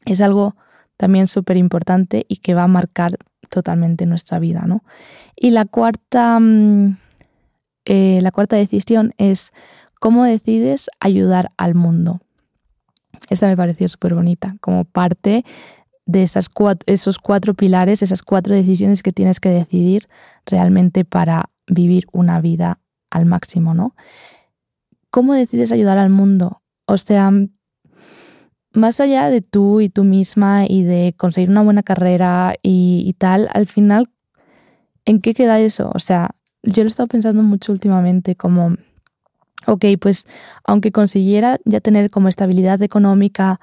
es 0.06 0.22
algo 0.22 0.56
también 0.98 1.28
súper 1.28 1.58
importante 1.58 2.26
y 2.28 2.38
que 2.38 2.54
va 2.54 2.64
a 2.64 2.68
marcar 2.68 3.18
totalmente 3.50 4.06
nuestra 4.06 4.40
vida, 4.40 4.64
¿no? 4.66 4.84
Y 5.36 5.52
la 5.52 5.66
cuarta, 5.66 6.40
mm, 6.40 6.98
eh, 7.86 8.20
la 8.22 8.32
cuarta 8.32 8.56
decisión 8.56 9.14
es 9.18 9.52
cómo 10.00 10.24
decides 10.24 10.90
ayudar 11.00 11.52
al 11.58 11.76
mundo. 11.76 12.22
Esta 13.30 13.48
me 13.48 13.58
pareció 13.58 13.90
súper 13.90 14.14
bonita, 14.16 14.56
como 14.62 14.86
parte 14.86 15.46
de 16.06 16.24
esas 16.24 16.50
esos 16.86 17.18
cuatro 17.20 17.54
pilares, 17.56 18.02
esas 18.02 18.22
cuatro 18.22 18.54
decisiones 18.54 19.02
que 19.02 19.12
tienes 19.12 19.40
que 19.40 19.50
decidir 19.50 20.08
realmente 20.46 21.04
para 21.04 21.50
vivir 21.68 22.06
una 22.12 22.40
vida 22.42 22.80
al 23.10 23.26
máximo, 23.26 23.74
¿no? 23.74 23.96
¿Cómo 25.10 25.34
decides 25.34 25.72
ayudar 25.72 25.98
al 25.98 26.10
mundo? 26.10 26.62
O 26.86 26.98
sea, 26.98 27.32
más 28.76 29.00
allá 29.00 29.30
de 29.30 29.42
tú 29.42 29.82
y 29.82 29.90
tú 29.90 30.04
misma 30.04 30.66
y 30.68 30.84
de 30.84 31.14
conseguir 31.18 31.50
una 31.50 31.64
buena 31.64 31.84
carrera 31.84 32.56
y, 32.62 33.16
tal, 33.18 33.50
al 33.54 33.68
final, 33.68 34.10
¿en 35.06 35.22
qué 35.22 35.34
queda 35.34 35.60
eso? 35.60 35.92
O 35.94 36.00
sea, 36.00 36.32
yo 36.64 36.84
lo 36.84 36.88
he 36.88 36.90
estado 36.90 37.08
pensando 37.08 37.44
mucho 37.44 37.72
últimamente 37.72 38.36
como, 38.36 38.76
ok, 39.68 39.86
pues 40.00 40.26
aunque 40.64 40.92
consiguiera 40.92 41.58
ya 41.66 41.80
tener 41.80 42.10
como 42.10 42.28
estabilidad 42.28 42.82
económica 42.82 43.60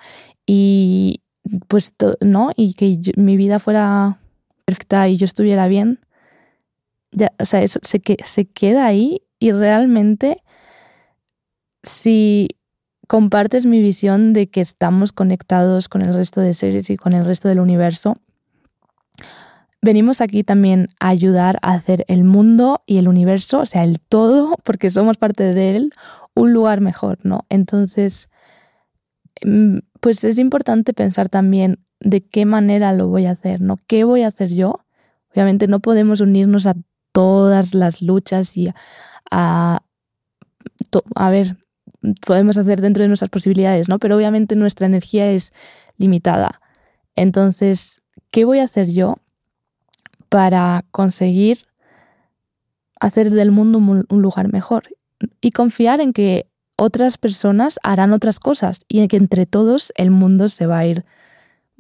y 0.47 1.23
pues, 1.69 1.95
¿no? 2.21 2.51
Y 2.57 2.75
que 2.75 2.99
mi 3.17 3.37
vida 3.37 3.59
fuera 3.59 4.19
perfecta 4.65 5.09
y 5.09 5.17
yo 5.17 5.25
estuviera 5.25 5.69
bien, 5.69 6.01
ya, 7.11 7.33
o 7.39 7.45
sea, 7.45 7.63
eso 7.63 7.79
se, 7.83 8.01
se 8.25 8.45
queda 8.47 8.87
ahí 8.87 9.23
y 9.39 9.53
realmente 9.53 10.43
si 11.83 12.49
compartes 13.13 13.67
mi 13.67 13.83
visión 13.83 14.33
de 14.33 14.49
que 14.49 14.63
estamos 14.63 15.13
conectados 15.13 15.91
con 15.91 16.01
el 16.01 16.15
resto 16.15 16.41
de 16.41 16.55
seres 16.55 16.89
y 16.89 16.97
con 16.97 17.13
el 17.13 17.27
resto 17.27 17.47
del 17.47 17.61
universo. 17.61 18.17
Venimos 19.83 20.23
aquí 20.23 20.45
también 20.45 20.89
a 20.99 21.09
ayudar 21.09 21.59
a 21.61 21.75
hacer 21.75 22.07
el 22.09 22.25
mundo 22.25 22.83
y 22.87 22.97
el 22.97 23.09
universo, 23.09 23.59
o 23.59 23.67
sea, 23.67 23.85
el 23.85 24.01
todo, 24.01 24.57
porque 24.65 24.89
somos 24.89 25.19
parte 25.19 25.53
de 25.53 25.77
él, 25.77 25.93
un 26.35 26.55
lugar 26.55 26.81
mejor, 26.81 27.19
¿no? 27.23 27.45
Entonces, 27.51 28.31
mm, 29.45 29.81
pues 30.01 30.25
es 30.25 30.39
importante 30.39 30.95
pensar 30.95 31.29
también 31.29 31.85
de 32.01 32.27
qué 32.27 32.47
manera 32.47 32.95
lo 32.95 33.09
voy 33.09 33.27
a 33.27 33.33
hacer, 33.33 33.61
¿no? 33.61 33.77
¿Qué 33.89 34.05
voy 34.05 34.23
a 34.23 34.29
hacer 34.29 34.55
yo? 34.55 34.87
Obviamente 35.35 35.67
no 35.67 35.81
podemos 35.81 36.23
unirnos 36.23 36.65
a 36.65 36.77
todas 37.13 37.75
las 37.75 38.01
luchas 38.01 38.57
y 38.57 38.73
a, 39.31 39.83
a 41.15 41.31
ver, 41.31 41.59
podemos 42.27 42.57
hacer 42.57 42.81
dentro 42.81 43.03
de 43.03 43.09
nuestras 43.09 43.31
posibilidades, 43.31 43.89
¿no? 43.89 43.99
Pero 43.99 44.17
obviamente 44.17 44.57
nuestra 44.57 44.87
energía 44.87 45.31
es 45.31 45.53
limitada. 45.97 46.61
Entonces, 47.17 48.03
¿qué 48.31 48.45
voy 48.45 48.59
a 48.59 48.65
hacer 48.65 48.91
yo 48.91 49.17
para 50.29 50.85
conseguir 50.91 51.67
hacer 53.01 53.31
del 53.31 53.51
mundo 53.51 53.79
un 53.79 54.23
lugar 54.23 54.53
mejor? 54.53 54.85
Y 55.41 55.53
confiar 55.53 56.01
en 56.01 56.13
que 56.13 56.47
otras 56.77 57.19
personas 57.19 57.79
harán 57.83 58.13
otras 58.13 58.41
cosas 58.41 58.85
y 58.89 59.01
en 59.01 59.09
que 59.09 59.17
entre 59.17 59.47
todos 59.47 59.93
el 59.97 60.11
mundo 60.11 60.49
se 60.49 60.67
va 60.67 60.79
a 60.79 60.87
ir, 60.87 61.05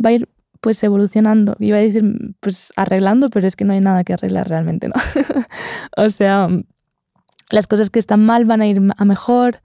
va 0.04 0.10
a 0.10 0.12
ir 0.12 0.28
pues 0.60 0.82
evolucionando. 0.84 1.56
Iba 1.58 1.78
a 1.78 1.80
decir, 1.80 2.04
pues 2.38 2.72
arreglando, 2.76 3.30
pero 3.30 3.48
es 3.48 3.56
que 3.56 3.64
no 3.64 3.72
hay 3.72 3.80
nada 3.80 4.04
que 4.04 4.12
arreglar 4.12 4.48
realmente, 4.48 4.88
¿no? 4.88 4.94
o 5.96 6.08
sea, 6.08 6.48
las 7.50 7.66
cosas 7.66 7.90
que 7.90 7.98
están 7.98 8.24
mal 8.24 8.44
van 8.44 8.62
a 8.62 8.66
ir 8.68 8.80
a 8.96 9.04
mejor, 9.04 9.60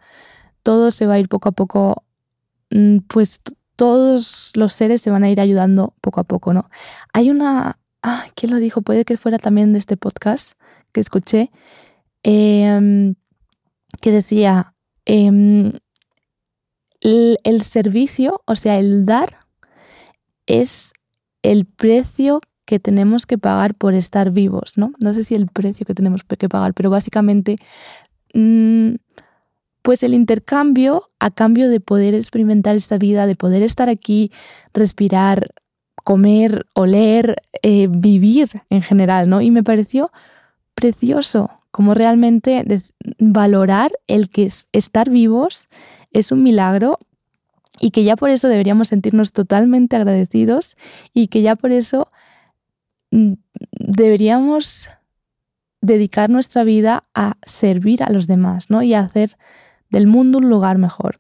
todo 0.68 0.92
se 0.92 1.08
va 1.08 1.14
a 1.14 1.20
ir 1.20 1.30
poco 1.30 1.48
a 1.48 1.54
poco, 1.54 2.04
mm, 2.72 2.98
pues 3.08 3.40
todos 3.78 4.52
los 4.54 4.74
seres 4.74 5.02
se 5.02 5.10
van 5.10 5.24
a 5.24 5.30
ir 5.30 5.40
ayudando 5.40 5.94
poco 6.02 6.20
a 6.20 6.26
poco, 6.26 6.52
¿no? 6.52 6.70
Hay 7.14 7.30
una, 7.30 7.80
ah, 8.04 8.26
¿quién 8.36 8.52
lo 8.52 8.58
dijo? 8.58 8.82
Puede 8.82 9.06
que 9.06 9.16
fuera 9.16 9.38
también 9.40 9.72
de 9.72 9.80
este 9.80 9.96
podcast 9.96 10.60
que 10.92 11.00
escuché, 11.00 11.52
em, 12.22 13.16
que 14.02 14.12
decía, 14.12 14.74
em, 15.06 15.72
el, 17.00 17.62
servicio, 17.62 18.42
o 18.46 18.58
sea, 18.58 18.78
el 18.78 19.06
dar, 19.06 19.40
es 20.48 20.92
el 21.44 21.64
precio 21.64 22.42
que 22.66 22.82
tenemos 22.82 23.26
que 23.26 23.38
pagar 23.38 23.74
por 23.74 23.94
estar 23.94 24.32
vivos, 24.32 24.78
¿no? 24.78 24.92
No 25.00 25.14
sé 25.14 25.24
si 25.24 25.34
el 25.34 25.48
precio 25.48 25.86
que 25.86 25.94
tenemos 25.94 26.26
que 26.26 26.50
pagar, 26.50 26.74
pero 26.74 26.90
básicamente 26.90 27.56
mm, 28.34 28.96
pues 29.88 30.04
el 30.04 30.14
intercambio 30.14 31.10
a 31.18 31.32
cambio 31.32 31.70
de 31.70 31.80
poder 31.80 32.14
experimentar 32.14 32.76
esta 32.76 32.98
vida, 32.98 33.26
de 33.26 33.38
poder 33.38 33.64
estar 33.64 33.88
aquí, 33.88 34.34
respirar, 34.74 35.54
comer, 36.04 36.66
oler, 36.74 37.42
eh, 37.62 37.88
vivir 37.90 38.50
en 38.70 38.82
general, 38.82 39.30
¿no? 39.30 39.40
Y 39.40 39.50
me 39.50 39.64
pareció 39.64 40.12
precioso 40.76 41.52
como 41.72 41.94
realmente 41.94 42.66
valorar 43.18 43.94
el 44.08 44.30
que 44.30 44.52
estar 44.74 45.10
vivos 45.10 45.70
es 46.12 46.34
un 46.34 46.44
milagro 46.44 47.00
y 47.80 47.92
que 47.92 48.04
ya 48.04 48.18
por 48.18 48.30
eso 48.30 48.50
deberíamos 48.50 48.90
sentirnos 48.90 49.32
totalmente 49.32 49.96
agradecidos 49.96 50.76
y 51.14 51.30
que 51.30 51.42
ya 51.42 51.56
por 51.56 51.72
eso 51.72 52.12
mm, 53.12 53.36
deberíamos 53.72 54.90
dedicar 55.80 56.30
nuestra 56.30 56.66
vida 56.66 57.06
a 57.16 57.36
servir 57.46 58.04
a 58.04 58.12
los 58.12 58.28
demás, 58.28 58.70
¿no? 58.70 58.84
Y 58.84 58.94
a 58.94 59.00
hacer 59.00 59.38
del 59.90 60.08
mundo 60.08 60.40
un 60.40 60.50
lugar 60.50 60.78
mejor. 60.78 61.18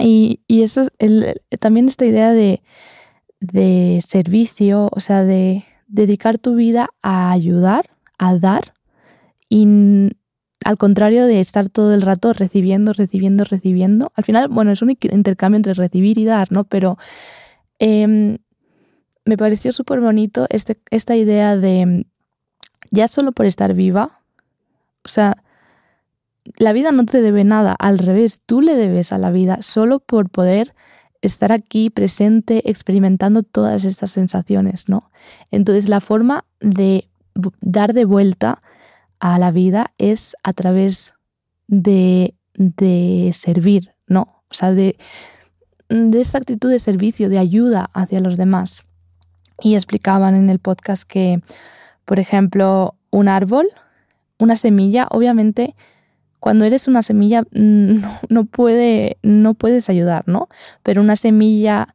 Y, 0.00 0.40
eso 0.48 0.88
es 0.98 1.40
también 1.60 1.88
esta 1.88 2.04
idea 2.04 2.32
de, 2.32 2.62
servicio, 4.04 4.88
o 4.92 5.00
sea, 5.00 5.24
de 5.24 5.64
dedicar 5.86 6.38
tu 6.38 6.54
vida 6.54 6.90
a 7.02 7.30
ayudar, 7.30 7.90
a 8.18 8.36
dar, 8.36 8.74
y 9.48 9.66
al 10.64 10.78
contrario 10.78 11.26
de 11.26 11.40
estar 11.40 11.68
todo 11.68 11.94
el 11.94 12.02
rato 12.02 12.32
recibiendo, 12.32 12.92
recibiendo, 12.92 13.44
recibiendo. 13.44 14.12
Al 14.14 14.24
final, 14.24 14.48
bueno, 14.48 14.72
es 14.72 14.82
un 14.82 14.90
intercambio 14.90 15.56
entre 15.56 15.74
recibir 15.74 16.18
y 16.18 16.24
dar, 16.24 16.50
¿no? 16.50 16.64
Pero 16.64 16.96
em, 17.78 18.38
me 19.24 19.36
pareció 19.36 19.72
súper 19.72 20.00
bonito 20.00 20.46
este, 20.48 20.80
esta 20.90 21.16
idea 21.16 21.56
de 21.56 22.06
ya 22.90 23.08
solo 23.08 23.32
por 23.32 23.46
estar 23.46 23.74
viva, 23.74 24.20
o 25.04 25.08
sea, 25.08 25.43
la 26.56 26.72
vida 26.72 26.92
no 26.92 27.06
te 27.06 27.22
debe 27.22 27.44
nada, 27.44 27.74
al 27.78 27.98
revés, 27.98 28.40
tú 28.44 28.60
le 28.60 28.74
debes 28.74 29.12
a 29.12 29.18
la 29.18 29.30
vida 29.30 29.62
solo 29.62 30.00
por 30.00 30.30
poder 30.30 30.74
estar 31.22 31.52
aquí 31.52 31.90
presente, 31.90 32.68
experimentando 32.70 33.42
todas 33.42 33.84
estas 33.84 34.10
sensaciones, 34.10 34.88
¿no? 34.88 35.10
Entonces 35.50 35.88
la 35.88 36.00
forma 36.00 36.44
de 36.60 37.08
dar 37.60 37.94
de 37.94 38.04
vuelta 38.04 38.62
a 39.20 39.38
la 39.38 39.50
vida 39.50 39.92
es 39.96 40.36
a 40.42 40.52
través 40.52 41.14
de, 41.66 42.34
de 42.54 43.30
servir, 43.32 43.94
¿no? 44.06 44.42
O 44.50 44.54
sea, 44.54 44.72
de, 44.72 44.96
de 45.88 46.26
actitud 46.34 46.70
de 46.70 46.78
servicio, 46.78 47.28
de 47.28 47.38
ayuda 47.38 47.90
hacia 47.94 48.20
los 48.20 48.36
demás. 48.36 48.84
Y 49.62 49.76
explicaban 49.76 50.34
en 50.34 50.50
el 50.50 50.58
podcast 50.58 51.08
que, 51.08 51.40
por 52.04 52.18
ejemplo, 52.18 52.96
un 53.10 53.28
árbol, 53.28 53.68
una 54.38 54.56
semilla, 54.56 55.06
obviamente 55.10 55.74
cuando 56.44 56.66
eres 56.66 56.88
una 56.88 57.02
semilla 57.02 57.44
mm, 57.52 58.04
no, 58.28 58.44
puede, 58.44 59.16
no 59.22 59.54
puedes 59.54 59.88
ayudar, 59.88 60.24
¿no? 60.26 60.50
Pero 60.82 61.00
una 61.00 61.16
semilla 61.16 61.94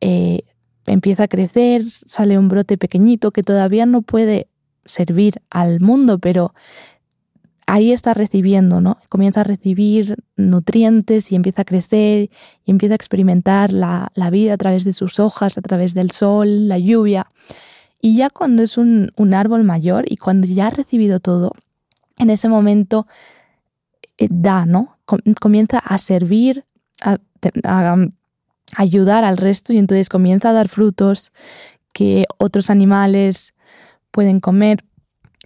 eh, 0.00 0.42
empieza 0.86 1.24
a 1.24 1.28
crecer, 1.28 1.82
sale 1.86 2.38
un 2.38 2.48
brote 2.48 2.78
pequeñito 2.78 3.32
que 3.32 3.42
todavía 3.42 3.84
no 3.84 4.02
puede 4.02 4.46
servir 4.84 5.42
al 5.50 5.80
mundo, 5.80 6.20
pero 6.20 6.54
ahí 7.66 7.90
está 7.90 8.14
recibiendo, 8.14 8.80
¿no? 8.80 8.98
Comienza 9.08 9.40
a 9.40 9.44
recibir 9.44 10.14
nutrientes 10.36 11.32
y 11.32 11.34
empieza 11.34 11.62
a 11.62 11.64
crecer 11.64 12.30
y 12.64 12.70
empieza 12.70 12.94
a 12.94 13.00
experimentar 13.02 13.72
la, 13.72 14.12
vida 14.30 14.54
a 14.54 14.58
través 14.58 14.84
de 14.84 14.92
sus 14.92 15.18
hojas, 15.18 15.58
a 15.58 15.60
través 15.60 15.92
del 15.92 16.12
sol, 16.12 16.68
la 16.68 16.78
lluvia. 16.78 17.32
Y 18.00 18.14
ya 18.14 18.30
cuando 18.30 18.62
es 18.62 18.78
un, 18.78 19.10
un 19.16 19.34
árbol 19.34 19.64
mayor 19.64 20.04
y 20.06 20.18
cuando 20.18 20.46
ya 20.46 20.68
ha 20.68 20.70
recibido 20.70 21.18
todo, 21.18 21.50
en 22.16 22.30
ese 22.30 22.48
momento 22.48 23.08
da, 24.30 24.66
¿no? 24.66 24.98
comienza 25.40 25.78
a 25.78 25.98
servir, 25.98 26.64
a, 27.02 27.18
ayudar 28.76 29.24
al 29.24 29.36
resto 29.36 29.72
y 29.72 29.78
entonces 29.78 30.08
comienza 30.08 30.50
a 30.50 30.52
dar 30.52 30.68
frutos 30.68 31.32
que 31.92 32.24
otros 32.38 32.70
animales 32.70 33.54
pueden 34.10 34.40
comer, 34.40 34.84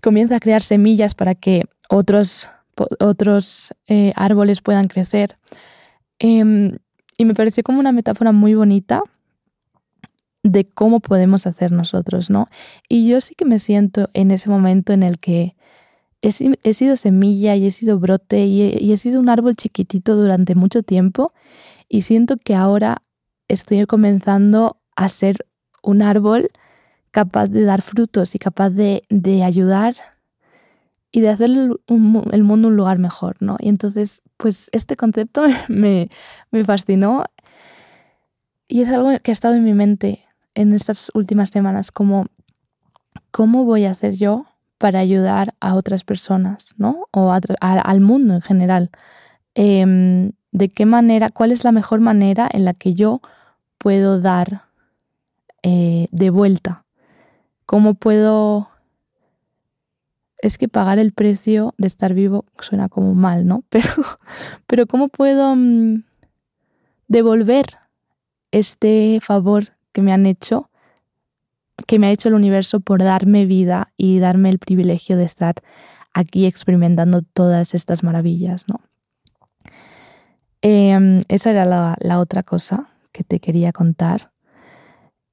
comienza 0.02 0.36
a 0.36 0.40
crear 0.40 0.62
semillas 0.62 1.14
para 1.14 1.34
que 1.34 1.64
otros 1.88 2.48
otros 3.00 3.74
eh, 3.86 4.12
árboles 4.16 4.60
puedan 4.60 4.88
crecer. 4.88 5.38
Em, 6.18 6.78
y 7.16 7.24
me 7.24 7.34
pareció 7.34 7.62
como 7.62 7.80
una 7.80 7.92
metáfora 7.92 8.32
muy 8.32 8.54
bonita 8.54 9.02
de 10.42 10.68
cómo 10.68 11.00
podemos 11.00 11.46
hacer 11.46 11.72
nosotros, 11.72 12.30
¿no? 12.30 12.48
Y 12.88 13.08
yo 13.08 13.20
sí 13.20 13.34
que 13.34 13.44
me 13.44 13.58
siento 13.58 14.10
en 14.12 14.30
ese 14.30 14.48
momento 14.48 14.92
en 14.92 15.02
el 15.02 15.18
que 15.18 15.55
he, 16.22 16.74
sido 16.74 16.96
semilla 16.96 17.56
y 17.56 17.66
he 17.66 17.70
sido 17.70 17.98
brote 17.98 18.46
y 18.46 18.92
he, 18.92 18.96
sido 18.96 19.20
un 19.20 19.28
árbol 19.28 19.54
chiquitito 19.54 20.16
durante 20.16 20.54
mucho 20.54 20.82
tiempo 20.82 21.32
y 21.88 22.02
siento 22.02 22.36
que 22.36 22.54
ahora 22.54 23.02
estoy 23.48 23.86
comenzando 23.86 24.80
a 24.96 25.08
ser 25.08 25.46
un 25.82 26.02
árbol 26.02 26.48
capaz 27.10 27.48
de 27.48 27.62
dar 27.62 27.82
frutos 27.82 28.34
y 28.34 28.38
capaz 28.38 28.70
de, 28.70 29.02
ayudar 29.44 29.94
y 31.12 31.20
de 31.20 31.28
hacer 31.28 31.50
el, 31.50 31.78
mundo 32.42 32.68
un 32.68 32.76
lugar 32.76 32.98
mejor, 32.98 33.36
¿no? 33.40 33.56
Y 33.60 33.68
entonces, 33.68 34.22
pues 34.36 34.68
este 34.72 34.96
concepto 34.96 35.44
me, 35.68 36.10
me 36.50 36.64
fascinó 36.64 37.24
y 38.68 38.82
es 38.82 38.90
algo 38.90 39.10
que 39.22 39.30
ha 39.30 39.32
estado 39.32 39.54
en 39.54 39.64
mi 39.64 39.74
mente 39.74 40.24
en 40.54 40.72
estas 40.72 41.10
últimas 41.14 41.50
semanas, 41.50 41.92
como 41.92 42.26
cómo 43.30 43.64
voy 43.64 43.84
a 43.84 43.90
hacer 43.90 44.14
yo 44.14 44.46
para 44.78 45.00
ayudar 45.00 45.54
a 45.60 45.74
otras 45.74 46.04
personas, 46.04 46.74
¿no? 46.76 47.08
O 47.12 47.32
al 47.32 48.00
mundo 48.00 48.34
en 48.34 48.40
general. 48.42 48.90
Em, 49.54 50.32
¿De 50.52 50.70
qué 50.70 50.86
manera, 50.86 51.28
cuál 51.28 51.52
es 51.52 51.64
la 51.64 51.72
mejor 51.72 52.00
manera 52.00 52.48
en 52.50 52.64
la 52.64 52.72
que 52.72 52.94
yo 52.94 53.20
puedo 53.78 54.20
dar 54.20 54.62
eh, 55.62 56.08
de 56.10 56.30
vuelta? 56.30 56.84
¿Cómo 57.66 57.94
puedo... 57.94 58.70
Es 60.38 60.58
que 60.58 60.68
pagar 60.68 60.98
el 60.98 61.12
precio 61.12 61.74
de 61.78 61.86
estar 61.86 62.14
vivo 62.14 62.44
suena 62.60 62.88
como 62.88 63.14
mal, 63.14 63.46
¿no? 63.46 63.64
Pero, 63.70 63.90
pero 64.66 64.86
¿cómo 64.86 65.08
puedo 65.08 65.54
mm, 65.56 66.04
devolver 67.08 67.78
este 68.50 69.18
favor 69.22 69.76
que 69.92 70.02
me 70.02 70.12
han 70.12 70.26
hecho, 70.26 70.70
que 71.86 71.98
me 71.98 72.06
ha 72.06 72.10
hecho 72.10 72.28
el 72.28 72.34
universo 72.34 72.80
por 72.80 73.02
darme 73.02 73.46
vida 73.46 73.92
y 73.96 74.18
darme 74.18 74.50
el 74.50 74.58
privilegio 74.58 75.16
de 75.16 75.24
estar 75.24 75.56
aquí 76.14 76.46
experimentando 76.46 77.22
todas 77.22 77.74
estas 77.74 78.02
maravillas, 78.02 78.64
¿no? 78.68 78.80
Em, 80.62 81.22
esa 81.28 81.50
era 81.50 81.64
la, 81.64 82.18
otra 82.18 82.42
cosa 82.42 82.88
que 83.12 83.22
te 83.22 83.38
quería 83.38 83.72
contar. 83.72 84.32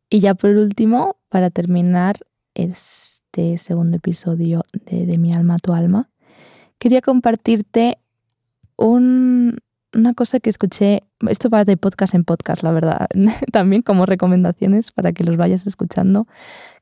Y 0.09 0.19
ya 0.19 0.35
por 0.35 0.51
último, 0.51 1.15
para 1.29 1.49
terminar 1.49 2.17
este 2.53 3.57
segundo 3.57 3.97
episodio 3.97 4.63
de, 4.73 5.05
de 5.05 5.17
Mi 5.17 5.33
alma 5.33 5.57
tu 5.57 5.73
alma, 5.73 6.09
quería 6.77 7.01
compartirte 7.01 7.97
un, 8.75 9.57
una 9.93 10.13
cosa 10.13 10.39
que 10.39 10.49
escuché, 10.49 11.03
esto 11.29 11.49
va 11.49 11.65
de 11.65 11.77
podcast 11.77 12.15
en 12.15 12.23
podcast, 12.23 12.63
la 12.63 12.71
verdad, 12.71 13.07
también 13.51 13.81
como 13.81 14.05
recomendaciones 14.05 14.91
para 14.91 15.13
que 15.13 15.23
los 15.23 15.37
vayas 15.37 15.65
escuchando, 15.67 16.27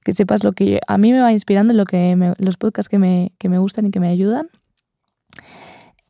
que 0.04 0.14
sepas 0.14 0.44
lo 0.44 0.54
que 0.54 0.80
a 0.88 0.98
mí 0.98 1.12
me 1.12 1.20
va 1.20 1.32
inspirando, 1.32 1.74
lo 1.74 1.86
que 1.86 2.34
los 2.38 2.58
podcasts 2.58 2.90
que 2.90 3.00
me, 3.00 3.34
que 3.38 3.50
me 3.50 3.58
gustan 3.58 3.86
y 3.86 3.92
que 3.92 4.00
me 4.00 4.10
ayudan. 4.10 4.50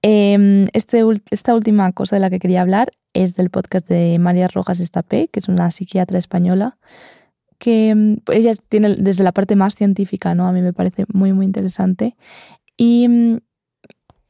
Em, 0.03 0.67
este, 0.73 1.03
esta 1.29 1.53
última 1.53 1.91
cosa 1.91 2.15
de 2.15 2.21
la 2.21 2.29
que 2.29 2.39
quería 2.39 2.61
hablar 2.61 2.91
es 3.13 3.35
del 3.35 3.49
podcast 3.49 3.87
de 3.87 4.17
María 4.19 4.47
Rojas 4.47 4.79
Estapé, 4.79 5.27
que 5.27 5.39
es 5.39 5.47
una 5.47 5.69
psiquiatra 5.69 6.17
española, 6.17 6.77
que 7.59 8.17
pues, 8.25 8.39
ella 8.39 8.53
tiene 8.69 8.95
desde 8.95 9.23
la 9.23 9.31
parte 9.31 9.55
más 9.55 9.75
científica, 9.75 10.33
¿no? 10.33 10.47
A 10.47 10.51
mí 10.51 10.61
me 10.61 10.73
parece 10.73 11.05
muy, 11.13 11.33
muy 11.33 11.45
interesante. 11.45 12.15
Y 12.77 13.07
mm, 13.07 13.37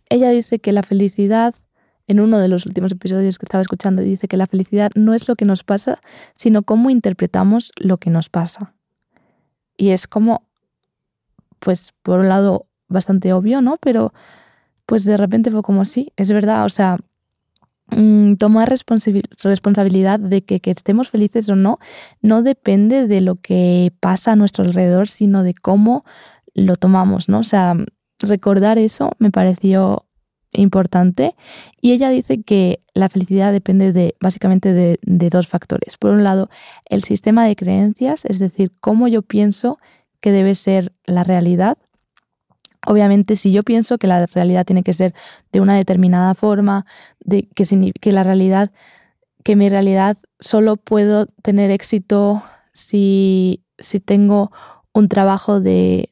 ella 0.09 0.29
dice 0.31 0.59
que 0.59 0.73
la 0.73 0.83
felicidad 0.83 1.55
en 2.11 2.19
uno 2.19 2.39
de 2.39 2.49
los 2.49 2.65
últimos 2.65 2.91
episodios 2.91 3.39
que 3.39 3.45
estaba 3.45 3.61
escuchando, 3.61 4.01
dice 4.01 4.27
que 4.27 4.37
la 4.37 4.45
felicidad 4.45 4.91
no 4.95 5.13
es 5.13 5.27
lo 5.27 5.35
que 5.35 5.45
nos 5.45 5.63
pasa, 5.63 5.97
sino 6.35 6.63
cómo 6.63 6.89
interpretamos 6.89 7.71
lo 7.77 7.97
que 7.97 8.09
nos 8.09 8.29
pasa. 8.29 8.73
Y 9.77 9.89
es 9.89 10.07
como, 10.07 10.45
pues, 11.59 11.93
por 12.03 12.19
un 12.19 12.29
lado, 12.29 12.67
bastante 12.89 13.31
obvio, 13.31 13.61
¿no? 13.61 13.77
Pero, 13.77 14.13
pues 14.85 15.05
de 15.05 15.15
repente 15.15 15.51
fue 15.51 15.63
como, 15.63 15.85
sí, 15.85 16.11
es 16.17 16.29
verdad, 16.31 16.65
o 16.65 16.69
sea, 16.69 16.97
mm, 17.87 18.33
tomar 18.35 18.69
responsabilidad 18.69 20.19
de 20.19 20.43
que, 20.43 20.59
que 20.59 20.71
estemos 20.71 21.09
felices 21.09 21.47
o 21.47 21.55
no, 21.55 21.79
no 22.21 22.43
depende 22.43 23.07
de 23.07 23.21
lo 23.21 23.37
que 23.37 23.93
pasa 24.01 24.33
a 24.33 24.35
nuestro 24.35 24.65
alrededor, 24.65 25.07
sino 25.07 25.43
de 25.43 25.53
cómo 25.53 26.03
lo 26.53 26.75
tomamos, 26.75 27.29
¿no? 27.29 27.39
O 27.39 27.45
sea, 27.45 27.75
recordar 28.19 28.77
eso 28.77 29.11
me 29.17 29.31
pareció 29.31 30.05
importante 30.53 31.35
y 31.79 31.93
ella 31.93 32.09
dice 32.09 32.43
que 32.43 32.81
la 32.93 33.09
felicidad 33.09 33.51
depende 33.51 33.93
de 33.93 34.15
básicamente 34.19 34.73
de, 34.73 34.99
dos 35.01 35.47
factores. 35.47 35.97
Por 35.97 36.11
un 36.11 36.23
lado, 36.23 36.49
el 36.85 37.03
sistema 37.03 37.45
de 37.45 37.55
creencias, 37.55 38.25
es 38.25 38.39
decir, 38.39 38.71
cómo 38.79 39.07
yo 39.07 39.21
pienso 39.21 39.79
que 40.19 40.31
debe 40.31 40.55
ser 40.55 40.93
la 41.05 41.23
realidad. 41.23 41.77
Obviamente, 42.85 43.35
si 43.35 43.51
yo 43.51 43.63
pienso 43.63 43.97
que 43.97 44.07
la 44.07 44.25
realidad 44.25 44.65
tiene 44.65 44.83
que 44.83 44.93
ser 44.93 45.13
de 45.51 45.61
una 45.61 45.75
determinada 45.75 46.33
forma, 46.33 46.85
de 47.19 47.47
que, 47.55 47.93
que 47.99 48.11
la 48.11 48.23
realidad, 48.23 48.71
que 49.43 49.55
mi 49.55 49.69
realidad 49.69 50.17
solo 50.39 50.77
puedo 50.77 51.27
tener 51.43 51.71
éxito 51.71 52.43
si, 52.73 53.63
si 53.77 53.99
tengo 53.99 54.51
un 54.93 55.07
trabajo 55.07 55.61
de, 55.61 56.09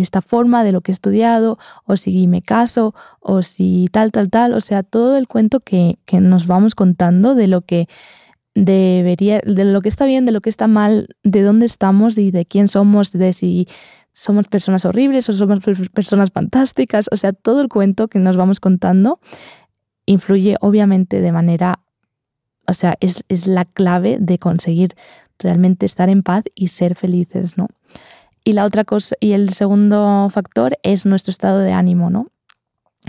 esta 0.00 0.22
forma, 0.22 0.64
de 0.64 0.72
lo 0.72 0.80
que 0.80 0.92
he 0.92 0.94
estudiado, 0.94 1.58
o 1.84 1.96
si 1.96 2.26
me 2.26 2.42
caso, 2.42 2.94
o 3.20 3.42
si 3.42 3.88
tal, 3.92 4.10
tal, 4.10 4.28
tal. 4.30 4.54
O 4.54 4.60
sea, 4.60 4.82
todo 4.82 5.16
el 5.16 5.28
cuento 5.28 5.60
que, 5.60 5.98
nos 6.12 6.46
vamos 6.46 6.74
contando 6.74 7.34
de 7.34 7.46
lo 7.46 7.62
que 7.62 7.88
debería, 8.54 9.40
de 9.44 9.64
lo 9.64 9.80
que 9.80 9.88
está 9.88 10.04
bien, 10.06 10.24
de 10.24 10.32
lo 10.32 10.40
que 10.40 10.50
está 10.50 10.66
mal, 10.66 11.08
de 11.22 11.42
dónde 11.42 11.66
estamos 11.66 12.18
y 12.18 12.30
de 12.30 12.44
quién 12.44 12.68
somos, 12.68 13.12
de 13.12 13.32
si 13.32 13.68
somos 14.12 14.48
personas 14.48 14.84
horribles 14.84 15.28
o 15.28 15.32
somos 15.32 15.60
personas 15.92 16.32
fantásticas. 16.32 17.08
O 17.12 17.16
sea, 17.16 17.32
todo 17.32 17.60
el 17.60 17.68
cuento 17.68 18.08
que 18.08 18.18
nos 18.18 18.36
vamos 18.36 18.58
contando 18.58 19.20
influye 20.06 20.56
obviamente 20.60 21.20
de 21.20 21.30
manera, 21.30 21.80
o 22.66 22.74
sea, 22.74 22.96
es, 23.00 23.22
es 23.28 23.46
la 23.46 23.64
clave 23.64 24.18
de 24.20 24.38
conseguir 24.38 24.96
realmente 25.38 25.86
estar 25.86 26.08
en 26.08 26.22
paz 26.22 26.44
y 26.54 26.68
ser 26.68 26.94
felices, 26.94 27.56
¿no? 27.56 27.68
Y 28.44 28.52
la 28.52 28.64
otra 28.64 28.84
cosa, 28.84 29.14
y 29.20 29.32
el 29.32 29.50
segundo 29.50 30.28
factor 30.30 30.78
es 30.82 31.06
nuestro 31.06 31.30
estado 31.30 31.58
de 31.60 31.72
ánimo, 31.72 32.10
¿no? 32.10 32.28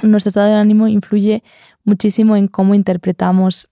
Nuestro 0.02 0.30
estado 0.30 0.48
de 0.48 0.56
ánimo 0.56 0.88
influye 0.88 1.44
muchísimo 1.84 2.36
en 2.36 2.48
cómo 2.48 2.76
interpretamos 2.76 3.70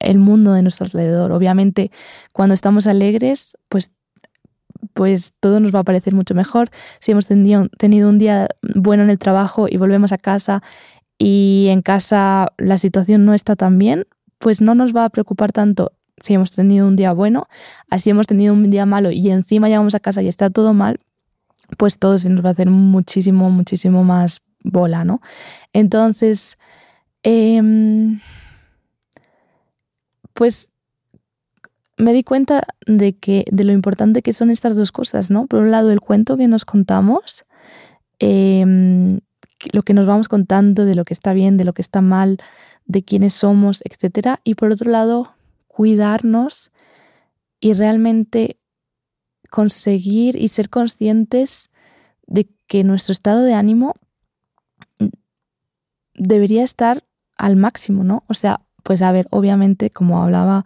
el 0.00 0.18
mundo 0.18 0.52
de 0.52 0.62
nuestro 0.62 0.86
alrededor. 0.86 1.32
Obviamente, 1.32 1.90
cuando 2.32 2.54
estamos 2.54 2.86
alegres, 2.86 3.56
pues, 3.68 3.92
pues 4.92 5.34
todo 5.40 5.60
nos 5.60 5.74
va 5.74 5.80
a 5.80 5.84
parecer 5.84 6.14
mucho 6.14 6.34
mejor. 6.34 6.70
Si 7.00 7.12
hemos 7.12 7.26
tenido, 7.26 7.68
tenido 7.78 8.08
un 8.08 8.18
día 8.18 8.48
bueno 8.74 9.02
en 9.02 9.10
el 9.10 9.18
trabajo 9.18 9.66
y 9.68 9.76
volvemos 9.76 10.12
a 10.12 10.18
casa 10.18 10.62
y 11.18 11.68
en 11.70 11.82
casa 11.82 12.52
la 12.58 12.78
situación 12.78 13.24
no 13.24 13.34
está 13.34 13.56
tan 13.56 13.78
bien, 13.78 14.06
pues 14.38 14.60
no 14.60 14.74
nos 14.74 14.94
va 14.94 15.04
a 15.04 15.10
preocupar 15.10 15.52
tanto 15.52 15.92
si 16.22 16.34
hemos 16.34 16.52
tenido 16.52 16.86
un 16.86 16.96
día 16.96 17.12
bueno, 17.12 17.48
así 17.90 18.10
hemos 18.10 18.26
tenido 18.26 18.54
un 18.54 18.70
día 18.70 18.86
malo 18.86 19.10
y 19.10 19.30
encima 19.30 19.68
llegamos 19.68 19.94
a 19.94 20.00
casa 20.00 20.22
y 20.22 20.28
está 20.28 20.50
todo 20.50 20.74
mal, 20.74 20.98
pues 21.76 21.98
todo 21.98 22.18
se 22.18 22.30
nos 22.30 22.44
va 22.44 22.50
a 22.50 22.52
hacer 22.52 22.70
muchísimo, 22.70 23.50
muchísimo 23.50 24.04
más 24.04 24.42
bola, 24.62 25.04
¿no? 25.04 25.20
Entonces, 25.72 26.56
em, 27.22 28.20
pues 30.32 30.70
me 31.96 32.12
di 32.12 32.24
cuenta 32.24 32.66
de 32.86 33.16
que 33.16 33.44
de 33.50 33.64
lo 33.64 33.72
importante 33.72 34.22
que 34.22 34.32
son 34.32 34.50
estas 34.50 34.76
dos 34.76 34.92
cosas, 34.92 35.30
¿no? 35.30 35.46
Por 35.46 35.60
un 35.60 35.70
lado, 35.70 35.92
el 35.92 36.00
cuento 36.00 36.36
que 36.36 36.48
nos 36.48 36.64
contamos, 36.64 37.44
em, 38.18 39.20
lo 39.72 39.82
que 39.82 39.94
nos 39.94 40.06
vamos 40.06 40.28
contando 40.28 40.84
de 40.84 40.94
lo 40.94 41.04
que 41.04 41.14
está 41.14 41.32
bien, 41.32 41.56
de 41.56 41.64
lo 41.64 41.72
que 41.72 41.82
está 41.82 42.00
mal, 42.00 42.38
de 42.86 43.02
quiénes 43.02 43.34
somos, 43.34 43.82
etcétera, 43.84 44.40
y 44.44 44.54
por 44.54 44.72
otro 44.72 44.90
lado, 44.90 45.34
cuidarnos 45.74 46.70
y 47.58 47.72
realmente 47.72 48.60
conseguir 49.50 50.36
y 50.36 50.46
ser 50.46 50.70
conscientes 50.70 51.68
de 52.28 52.48
que 52.68 52.84
nuestro 52.84 53.10
estado 53.10 53.42
de 53.42 53.54
ánimo 53.54 53.96
debería 56.14 56.62
estar 56.62 57.02
al 57.36 57.56
máximo, 57.56 58.04
¿no? 58.04 58.22
O 58.28 58.34
sea, 58.34 58.60
pues 58.84 59.02
a 59.02 59.10
ver, 59.10 59.26
obviamente, 59.30 59.90
como 59.90 60.22
hablaba 60.22 60.64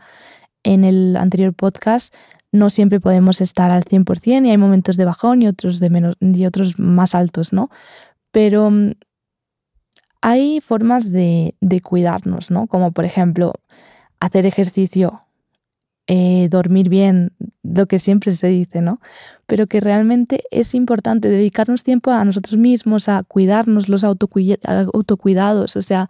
en 0.62 0.85
el 0.85 1.16
anterior 1.16 1.55
podcast, 1.55 2.14
no 2.53 2.68
siempre 2.68 3.01
podemos 3.01 3.40
estar 3.40 3.71
al 3.71 3.85
100% 3.85 4.47
y 4.47 4.51
hay 4.51 4.59
momentos 4.59 4.99
de 4.99 5.07
bajón 5.07 5.40
y 5.40 5.49
otros 5.49 5.81
de 5.81 5.88
menos 5.88 6.16
y 6.21 6.44
otros 6.44 6.79
más 6.79 7.14
altos, 7.14 7.55
¿no? 7.55 7.71
Pero 8.31 8.71
mm, 8.71 8.92
hay 10.21 10.61
formas 10.61 11.12
de, 11.12 11.55
de 11.62 11.81
cuidarnos, 11.81 12.51
¿no? 12.51 12.66
Como 12.66 12.92
por 12.92 13.07
ejemplo, 13.07 13.55
hacer 14.20 14.46
ejercicio 14.46 15.22
eh, 16.11 16.48
dormir 16.50 16.88
bien, 16.88 17.33
lo 17.62 17.85
que 17.87 17.98
siempre 17.98 18.33
se 18.33 18.46
dice, 18.46 18.81
¿no? 18.81 18.98
Pero 19.46 19.66
que 19.66 19.78
realmente 19.78 20.42
es 20.50 20.74
importante 20.74 21.28
dedicarnos 21.28 21.85
tiempo 21.85 22.11
a 22.11 22.24
nosotros 22.24 22.59
mismos, 22.59 23.11
a 23.11 23.22
cuidarnos, 23.24 23.90
los 23.90 24.04
autocuidados, 24.04 25.76
o 25.76 25.83
sea, 25.83 26.09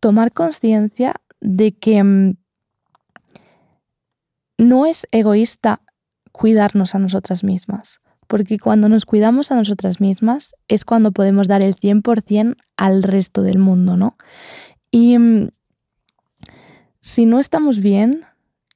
tomar 0.00 0.32
conciencia 0.32 1.16
de 1.42 1.72
que 1.72 2.02
mm, 2.02 2.36
no 4.56 4.86
es 4.86 5.06
egoísta 5.12 5.82
cuidarnos 6.32 6.94
a 6.94 6.98
nosotras 6.98 7.44
mismas, 7.44 8.00
porque 8.28 8.58
cuando 8.58 8.88
nos 8.88 9.04
cuidamos 9.04 9.52
a 9.52 9.56
nosotras 9.56 10.00
mismas 10.00 10.54
es 10.68 10.86
cuando 10.86 11.12
podemos 11.12 11.48
dar 11.48 11.60
el 11.60 11.76
100% 11.76 12.56
al 12.78 13.02
resto 13.02 13.42
del 13.42 13.58
mundo, 13.58 13.98
¿no? 13.98 14.16
Y 14.90 15.18
mm, 15.18 15.48
si 17.02 17.26
no 17.26 17.40
estamos 17.40 17.80
bien, 17.80 18.24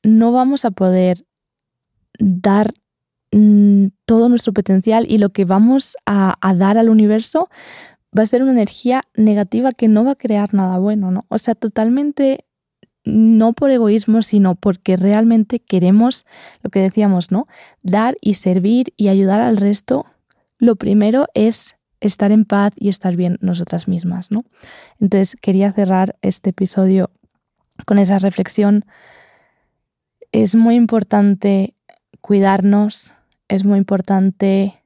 no 0.02 0.32
vamos 0.32 0.64
a 0.64 0.72
poder 0.72 1.24
dar 2.18 2.74
mm, 3.30 3.86
todo 4.04 4.28
nuestro 4.28 4.52
potencial 4.52 5.06
y 5.08 5.18
lo 5.18 5.30
que 5.30 5.44
vamos 5.44 5.96
a, 6.06 6.36
dar 6.56 6.76
al 6.76 6.90
universo 6.90 7.48
va 8.16 8.24
a 8.24 8.26
ser 8.26 8.42
una 8.42 8.50
energía 8.50 9.02
negativa 9.14 9.70
que 9.70 9.86
no 9.86 10.04
va 10.04 10.12
a 10.12 10.16
crear 10.16 10.52
nada 10.54 10.78
bueno, 10.78 11.12
¿no? 11.12 11.24
O 11.28 11.38
sea, 11.38 11.54
totalmente 11.54 12.44
no 13.04 13.52
por 13.52 13.70
egoísmo, 13.70 14.22
sino 14.22 14.56
porque 14.56 14.96
realmente 14.96 15.60
queremos, 15.60 16.26
lo 16.62 16.70
que 16.70 16.80
decíamos, 16.80 17.30
¿no? 17.30 17.46
Dar 17.82 18.16
y 18.20 18.34
servir 18.34 18.92
y 18.96 19.06
ayudar 19.06 19.40
al 19.40 19.56
resto. 19.56 20.04
Lo 20.58 20.74
primero 20.74 21.26
es 21.34 21.76
estar 22.00 22.32
en 22.32 22.44
paz 22.44 22.72
y 22.74 22.88
estar 22.88 23.14
bien 23.14 23.38
nosotras 23.40 23.86
mismas, 23.86 24.32
¿no? 24.32 24.44
Entonces 24.98 25.36
quería 25.40 25.70
cerrar 25.70 26.16
este 26.22 26.50
episodio 26.50 27.10
con 27.84 27.98
esa 27.98 28.18
reflexión 28.18 28.84
es 30.32 30.54
muy 30.54 30.74
importante 30.74 31.74
cuidarnos, 32.20 33.14
es 33.48 33.64
muy 33.64 33.78
importante 33.78 34.82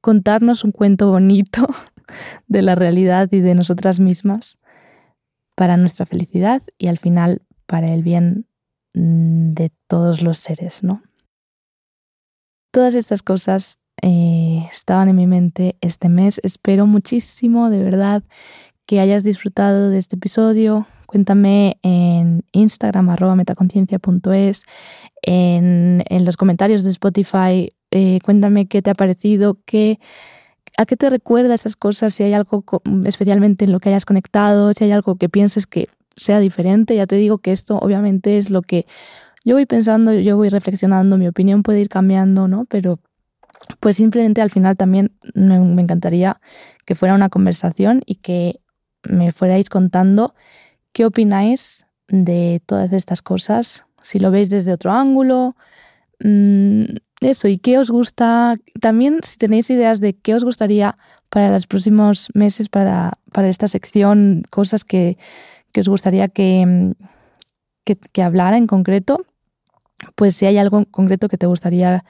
contarnos 0.00 0.64
un 0.64 0.72
cuento 0.72 1.10
bonito 1.10 1.66
de 2.46 2.62
la 2.62 2.74
realidad 2.74 3.28
y 3.32 3.40
de 3.40 3.54
nosotras 3.54 4.00
mismas 4.00 4.58
para 5.54 5.76
nuestra 5.76 6.06
felicidad 6.06 6.62
y 6.78 6.88
al 6.88 6.98
final 6.98 7.42
para 7.66 7.92
el 7.92 8.02
bien 8.02 8.46
mm, 8.94 9.52
de 9.52 9.72
todos 9.86 10.22
los 10.22 10.38
seres, 10.38 10.82
¿no? 10.82 11.02
Todas 12.70 12.94
estas 12.94 13.22
cosas 13.22 13.80
eh, 14.00 14.66
estaban 14.72 15.08
en 15.08 15.16
mi 15.16 15.26
mente 15.26 15.76
este 15.80 16.08
mes. 16.08 16.40
Espero 16.42 16.86
muchísimo, 16.86 17.68
de 17.68 17.82
verdad, 17.82 18.22
que 18.86 18.98
hayas 18.98 19.24
disfrutado 19.24 19.90
de 19.90 19.98
este 19.98 20.16
episodio, 20.16 20.86
Cuéntame 21.12 21.76
en 21.82 22.42
Instagram, 22.52 23.10
arroba 23.10 23.36
metaconciencia.es, 23.36 24.62
en, 25.20 26.02
en, 26.08 26.24
los 26.24 26.38
comentarios 26.38 26.84
de 26.84 26.88
Spotify, 26.88 27.74
eh, 27.90 28.18
cuéntame 28.24 28.66
qué 28.66 28.80
te 28.80 28.88
ha 28.88 28.94
parecido, 28.94 29.58
qué, 29.66 30.00
a 30.78 30.86
qué 30.86 30.96
te 30.96 31.10
recuerda 31.10 31.52
esas 31.52 31.76
cosas, 31.76 32.14
si 32.14 32.22
hay 32.22 32.32
algo 32.32 32.64
especialmente 33.04 33.66
en 33.66 33.72
lo 33.72 33.80
que 33.80 33.90
hayas 33.90 34.06
conectado, 34.06 34.72
si 34.72 34.84
hay 34.84 34.92
algo 34.92 35.16
que 35.16 35.28
pienses 35.28 35.66
que 35.66 35.90
sea 36.16 36.40
diferente. 36.40 36.96
Ya 36.96 37.06
te 37.06 37.16
digo 37.16 37.36
que 37.36 37.52
esto 37.52 37.76
obviamente 37.76 38.38
es 38.38 38.48
lo 38.48 38.62
que 38.62 38.86
yo 39.44 39.56
voy 39.56 39.66
pensando, 39.66 40.14
yo 40.14 40.38
voy 40.38 40.48
reflexionando, 40.48 41.18
mi 41.18 41.28
opinión 41.28 41.62
puede 41.62 41.82
ir 41.82 41.90
cambiando, 41.90 42.48
¿no? 42.48 42.64
Pero 42.70 43.00
pues 43.80 43.96
simplemente 43.96 44.40
al 44.40 44.50
final 44.50 44.78
también 44.78 45.12
me 45.34 45.82
encantaría 45.82 46.40
que 46.86 46.94
fuera 46.94 47.14
una 47.14 47.28
conversación 47.28 48.00
y 48.06 48.14
que 48.14 48.60
me 49.02 49.30
fuerais 49.30 49.68
contando 49.68 50.34
¿Qué 50.92 51.04
opináis 51.04 51.86
de 52.08 52.60
todas 52.66 52.92
estas 52.92 53.22
cosas? 53.22 53.86
Si 54.02 54.18
lo 54.18 54.30
veis 54.30 54.50
desde 54.50 54.72
otro 54.72 54.92
ángulo, 54.92 55.56
mm, 56.20 56.84
eso, 57.20 57.48
¿y 57.48 57.58
qué 57.58 57.78
os 57.78 57.90
gusta? 57.90 58.56
También 58.80 59.20
si 59.22 59.38
tenéis 59.38 59.70
ideas 59.70 60.00
de 60.00 60.14
qué 60.14 60.34
os 60.34 60.44
gustaría 60.44 60.98
para 61.30 61.50
los 61.50 61.66
próximos 61.66 62.28
meses, 62.34 62.68
para, 62.68 63.14
para 63.32 63.48
esta 63.48 63.68
sección, 63.68 64.42
cosas 64.50 64.84
que, 64.84 65.16
os 65.76 65.88
gustaría 65.88 66.28
que, 66.28 66.94
que, 67.84 68.22
hablara 68.22 68.58
en 68.58 68.66
concreto, 68.66 69.24
pues 70.14 70.36
si 70.36 70.46
hay 70.46 70.58
algo 70.58 70.78
en 70.78 70.84
concreto 70.84 71.28
que 71.28 71.38
te 71.38 71.46
gustaría 71.46 72.04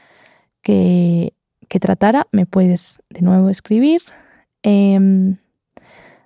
que, 0.63 1.35
que 1.69 1.79
tratara, 1.79 2.27
me 2.33 2.47
puedes 2.47 2.99
de 3.11 3.23
nuevo 3.23 3.49
escribir. 3.49 4.03
Em, 4.63 5.37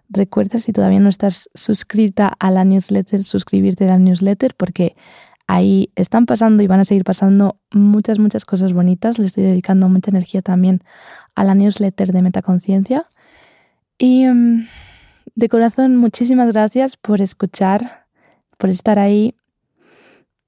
Recuerda 0.09 0.59
si 0.59 0.73
todavía 0.73 1.01
no 1.01 1.09
estás 1.09 1.49
suscrita 1.55 2.29
a 2.39 2.51
la 2.51 2.65
newsletter, 2.65 3.25
suscribirte 3.25 3.85
a 3.85 3.89
la 3.89 3.99
newsletter 3.99 4.55
porque 4.57 4.97
ahí 5.47 5.91
están 5.97 6.27
pasando 6.27 6.63
y 6.63 6.67
van 6.67 6.81
a 6.81 6.85
seguir 6.85 7.05
pasando 7.05 7.59
muchas, 7.73 8.19
muchas 8.19 8.45
cosas 8.45 8.73
bonitas. 8.73 9.19
Le 9.19 9.27
estoy 9.27 9.45
dedicando 9.45 9.89
mucha 9.89 10.11
energía 10.11 10.43
también 10.43 10.83
a 11.35 11.45
la 11.45 11.55
newsletter 11.55 12.13
de 12.13 12.23
Metaconciencia. 12.23 13.11
Y 13.99 14.25
em, 14.25 14.69
de 15.35 15.49
corazón, 15.49 15.97
muchísimas 15.97 16.53
gracias 16.53 16.97
por 16.97 17.21
escuchar, 17.21 18.07
por 18.59 18.71
estar 18.71 18.99
ahí. 18.99 19.35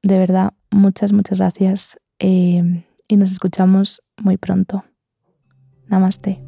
De 0.02 0.18
verdad, 0.18 0.52
muchas, 0.70 1.12
muchas 1.12 1.38
gracias. 1.38 1.98
Em, 2.18 2.84
y 3.06 3.16
nos 3.16 3.32
escuchamos 3.32 4.02
muy 4.16 4.36
pronto. 4.36 4.84
Namaste. 5.88 6.47